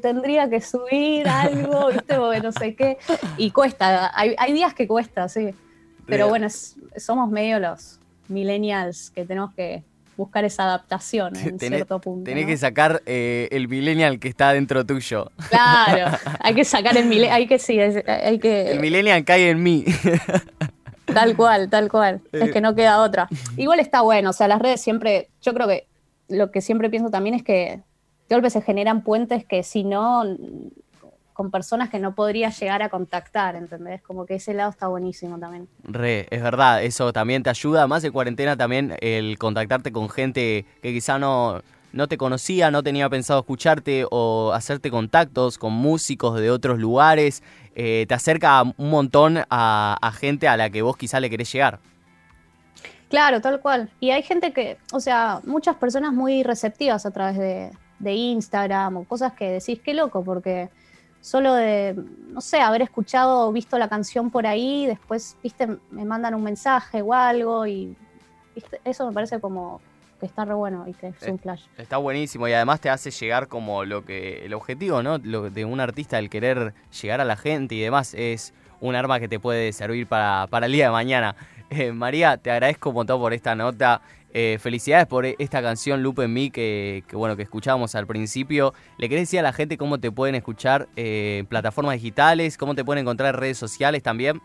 tendría 0.00 0.48
que 0.48 0.60
subir 0.60 1.26
algo, 1.26 1.88
viste, 1.92 2.16
o 2.16 2.32
no 2.40 2.52
sé 2.52 2.76
qué, 2.76 2.98
y 3.36 3.50
cuesta, 3.50 4.12
hay, 4.14 4.52
días 4.52 4.74
que 4.74 4.86
cuesta, 4.86 5.28
sí, 5.28 5.48
pero 6.06 6.28
bueno, 6.28 6.46
somos 6.96 7.32
medio 7.32 7.58
los 7.58 7.98
millennials 8.28 9.10
que 9.10 9.24
tenemos 9.24 9.52
que 9.54 9.82
buscar 10.16 10.44
esa 10.44 10.62
adaptación 10.62 11.34
en 11.34 11.58
cierto 11.58 12.00
punto. 12.00 12.30
Tenés 12.30 12.46
que 12.46 12.56
sacar 12.56 13.02
eh, 13.06 13.48
el 13.50 13.66
millennial 13.66 14.20
que 14.20 14.28
está 14.28 14.52
dentro 14.52 14.86
tuyo. 14.86 15.32
Claro, 15.50 16.16
hay 16.40 16.54
que 16.54 16.64
sacar 16.64 16.96
el 16.96 17.06
millennial, 17.06 17.38
hay 17.38 17.48
que 17.48 17.58
sí, 17.58 17.76
hay 17.80 18.38
que... 18.38 18.70
El 18.70 18.78
millennial 18.78 19.24
cae 19.24 19.50
en 19.50 19.60
mí. 19.64 19.84
Tal 21.16 21.36
cual, 21.36 21.68
tal 21.70 21.90
cual. 21.90 22.20
Es 22.32 22.52
que 22.52 22.60
no 22.60 22.74
queda 22.74 23.02
otra. 23.02 23.28
Igual 23.56 23.80
está 23.80 24.00
bueno, 24.02 24.30
o 24.30 24.32
sea, 24.32 24.48
las 24.48 24.60
redes 24.60 24.80
siempre, 24.80 25.28
yo 25.42 25.54
creo 25.54 25.66
que 25.68 25.86
lo 26.28 26.50
que 26.50 26.60
siempre 26.60 26.90
pienso 26.90 27.10
también 27.10 27.34
es 27.34 27.42
que 27.42 27.80
de 28.28 28.34
golpe 28.34 28.50
se 28.50 28.62
generan 28.62 29.02
puentes 29.02 29.44
que 29.44 29.62
si 29.62 29.84
no, 29.84 30.24
con 31.32 31.50
personas 31.50 31.90
que 31.90 31.98
no 31.98 32.14
podrías 32.14 32.58
llegar 32.58 32.82
a 32.82 32.88
contactar, 32.88 33.56
¿entendés? 33.56 34.02
Como 34.02 34.26
que 34.26 34.36
ese 34.36 34.54
lado 34.54 34.70
está 34.70 34.88
buenísimo 34.88 35.38
también. 35.38 35.68
Re, 35.84 36.26
es 36.30 36.42
verdad, 36.42 36.82
eso 36.82 37.12
también 37.12 37.42
te 37.42 37.50
ayuda, 37.50 37.86
más 37.86 38.02
de 38.02 38.10
cuarentena 38.10 38.56
también 38.56 38.96
el 39.00 39.38
contactarte 39.38 39.92
con 39.92 40.08
gente 40.08 40.64
que 40.82 40.92
quizá 40.92 41.18
no, 41.18 41.60
no 41.96 42.08
te 42.08 42.16
conocía, 42.16 42.70
no 42.70 42.82
tenía 42.82 43.08
pensado 43.08 43.40
escucharte 43.40 44.06
o 44.10 44.52
hacerte 44.52 44.90
contactos 44.90 45.58
con 45.58 45.72
músicos 45.72 46.38
de 46.38 46.50
otros 46.50 46.78
lugares, 46.78 47.42
eh, 47.74 48.04
te 48.06 48.14
acerca 48.14 48.62
un 48.62 48.90
montón 48.90 49.38
a, 49.50 50.12
gente 50.18 50.46
a 50.46 50.56
la 50.56 50.70
que 50.70 50.82
vos 50.82 50.96
quizá 50.96 51.20
le 51.20 51.30
querés 51.30 51.52
llegar. 51.52 51.80
Claro, 53.08 53.40
tal 53.40 53.60
cual. 53.60 53.90
Y 54.00 54.10
hay 54.10 54.22
gente 54.22 54.52
que, 54.52 54.78
o 54.92 55.00
sea, 55.00 55.40
muchas 55.44 55.76
personas 55.76 56.12
muy 56.12 56.42
receptivas 56.42 57.06
a 57.06 57.10
través 57.10 57.38
de, 57.38 57.70
de 57.98 58.12
Instagram 58.12 58.98
o 58.98 59.04
cosas 59.04 59.32
que 59.32 59.52
decís, 59.52 59.80
qué 59.82 59.94
loco, 59.94 60.22
porque 60.24 60.68
solo 61.20 61.54
de, 61.54 61.96
no 62.28 62.40
sé, 62.40 62.60
haber 62.60 62.82
escuchado 62.82 63.48
o 63.48 63.52
visto 63.52 63.78
la 63.78 63.88
canción 63.88 64.30
por 64.30 64.46
ahí, 64.46 64.86
después, 64.86 65.36
viste, 65.42 65.66
me 65.90 66.04
mandan 66.04 66.34
un 66.34 66.42
mensaje 66.42 67.02
o 67.02 67.12
algo 67.12 67.66
y 67.66 67.96
eso 68.84 69.06
me 69.06 69.12
parece 69.12 69.40
como 69.40 69.80
que 70.18 70.26
está 70.26 70.44
re 70.44 70.54
bueno 70.54 70.84
y 70.86 70.94
que 70.94 71.08
es 71.08 71.28
un 71.28 71.38
flash. 71.38 71.62
Está 71.76 71.96
buenísimo 71.98 72.48
y 72.48 72.52
además 72.52 72.80
te 72.80 72.90
hace 72.90 73.10
llegar 73.10 73.48
como 73.48 73.84
lo 73.84 74.04
que 74.04 74.44
el 74.44 74.54
objetivo, 74.54 75.02
¿no? 75.02 75.18
Lo 75.18 75.50
de 75.50 75.64
un 75.64 75.80
artista, 75.80 76.18
el 76.18 76.30
querer 76.30 76.74
llegar 77.00 77.20
a 77.20 77.24
la 77.24 77.36
gente 77.36 77.74
y 77.74 77.80
demás, 77.80 78.14
es 78.14 78.54
un 78.80 78.94
arma 78.94 79.20
que 79.20 79.28
te 79.28 79.40
puede 79.40 79.72
servir 79.72 80.06
para, 80.06 80.46
para 80.48 80.66
el 80.66 80.72
día 80.72 80.86
de 80.86 80.92
mañana. 80.92 81.36
Eh, 81.70 81.92
María, 81.92 82.36
te 82.36 82.50
agradezco 82.50 82.90
un 82.90 82.96
montón 82.96 83.20
por 83.20 83.32
esta 83.32 83.54
nota. 83.54 84.00
Eh, 84.32 84.58
felicidades 84.60 85.06
por 85.06 85.24
esta 85.24 85.62
canción 85.62 86.02
Loop 86.02 86.20
en 86.20 86.32
mí 86.32 86.50
que, 86.50 87.02
bueno 87.12 87.36
que 87.36 87.42
escuchábamos 87.42 87.94
al 87.94 88.06
principio. 88.06 88.74
¿Le 88.98 89.08
querés 89.08 89.22
decir 89.22 89.40
a 89.40 89.42
la 89.42 89.52
gente 89.52 89.78
cómo 89.78 89.98
te 89.98 90.10
pueden 90.10 90.34
escuchar 90.34 90.88
eh, 90.94 91.38
en 91.40 91.46
plataformas 91.46 91.94
digitales? 91.94 92.58
¿Cómo 92.58 92.74
te 92.74 92.84
pueden 92.84 93.02
encontrar 93.02 93.34
en 93.34 93.40
redes 93.40 93.58
sociales 93.58 94.02
también? 94.02 94.40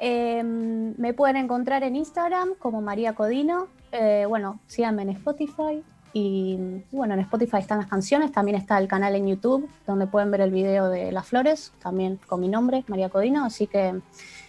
Em, 0.00 0.94
me 0.96 1.12
pueden 1.14 1.36
encontrar 1.36 1.82
en 1.84 1.96
Instagram 1.96 2.50
como 2.58 2.80
María 2.80 3.14
Codino. 3.14 3.68
Eh, 3.92 4.24
bueno, 4.28 4.60
síganme 4.66 5.02
en 5.02 5.10
Spotify. 5.10 5.82
Y 6.14 6.58
bueno, 6.90 7.14
en 7.14 7.20
Spotify 7.20 7.58
están 7.58 7.78
las 7.78 7.86
canciones. 7.86 8.32
También 8.32 8.56
está 8.56 8.78
el 8.78 8.88
canal 8.88 9.14
en 9.14 9.28
YouTube 9.28 9.68
donde 9.86 10.06
pueden 10.06 10.30
ver 10.30 10.40
el 10.40 10.50
video 10.50 10.88
de 10.88 11.12
Las 11.12 11.26
Flores, 11.26 11.72
también 11.82 12.18
con 12.26 12.40
mi 12.40 12.48
nombre, 12.48 12.84
María 12.88 13.08
Codino. 13.10 13.44
Así 13.44 13.66
que 13.66 13.94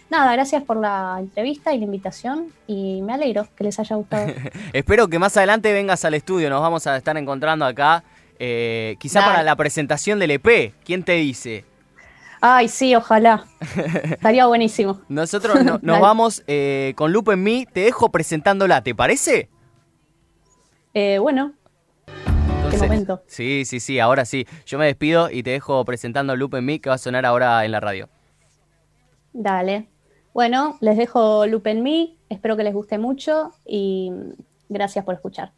nada, 0.08 0.32
gracias 0.32 0.62
por 0.64 0.78
la 0.78 1.16
entrevista 1.20 1.72
y 1.74 1.78
la 1.78 1.84
invitación. 1.84 2.46
Y 2.66 3.02
me 3.02 3.12
alegro 3.12 3.46
que 3.54 3.64
les 3.64 3.78
haya 3.78 3.94
gustado. 3.96 4.32
Espero 4.72 5.08
que 5.08 5.18
más 5.18 5.36
adelante 5.36 5.72
vengas 5.72 6.04
al 6.04 6.14
estudio. 6.14 6.48
Nos 6.50 6.60
vamos 6.62 6.86
a 6.86 6.96
estar 6.96 7.16
encontrando 7.16 7.64
acá 7.64 8.02
Eh, 8.42 8.96
quizá 8.98 9.20
Dale. 9.20 9.32
para 9.32 9.42
la 9.42 9.54
presentación 9.54 10.18
del 10.18 10.30
EP, 10.30 10.72
¿quién 10.82 11.02
te 11.04 11.12
dice? 11.12 11.66
Ay, 12.40 12.68
sí, 12.68 12.94
ojalá. 12.94 13.44
Estaría 14.04 14.46
buenísimo. 14.46 15.00
Nosotros 15.08 15.62
no- 15.64 15.78
nos 15.82 16.00
vamos 16.00 16.42
eh, 16.46 16.94
con 16.96 17.12
Lupe 17.12 17.32
en 17.34 17.42
mí, 17.42 17.66
te 17.70 17.80
dejo 17.80 18.10
presentándola, 18.10 18.82
¿te 18.82 18.94
parece? 18.94 19.50
Eh, 20.94 21.18
bueno, 21.18 21.52
Entonces- 22.64 22.82
momento. 22.82 23.22
Sí, 23.26 23.64
sí, 23.64 23.78
sí, 23.80 23.98
ahora 24.00 24.24
sí. 24.24 24.46
Yo 24.66 24.78
me 24.78 24.86
despido 24.86 25.30
y 25.30 25.42
te 25.42 25.50
dejo 25.50 25.84
presentando 25.84 26.34
Lupe 26.36 26.58
en 26.58 26.64
mí, 26.64 26.78
que 26.78 26.88
va 26.88 26.94
a 26.94 26.98
sonar 26.98 27.26
ahora 27.26 27.64
en 27.64 27.72
la 27.72 27.80
radio. 27.80 28.08
dale. 29.32 29.88
Bueno, 30.32 30.78
les 30.80 30.96
dejo 30.96 31.44
Loop 31.46 31.66
en 31.66 31.82
mí. 31.82 32.18
Espero 32.28 32.56
que 32.56 32.62
les 32.62 32.72
guste 32.72 32.98
mucho 32.98 33.50
y 33.66 34.12
gracias 34.68 35.04
por 35.04 35.14
escuchar. 35.14 35.52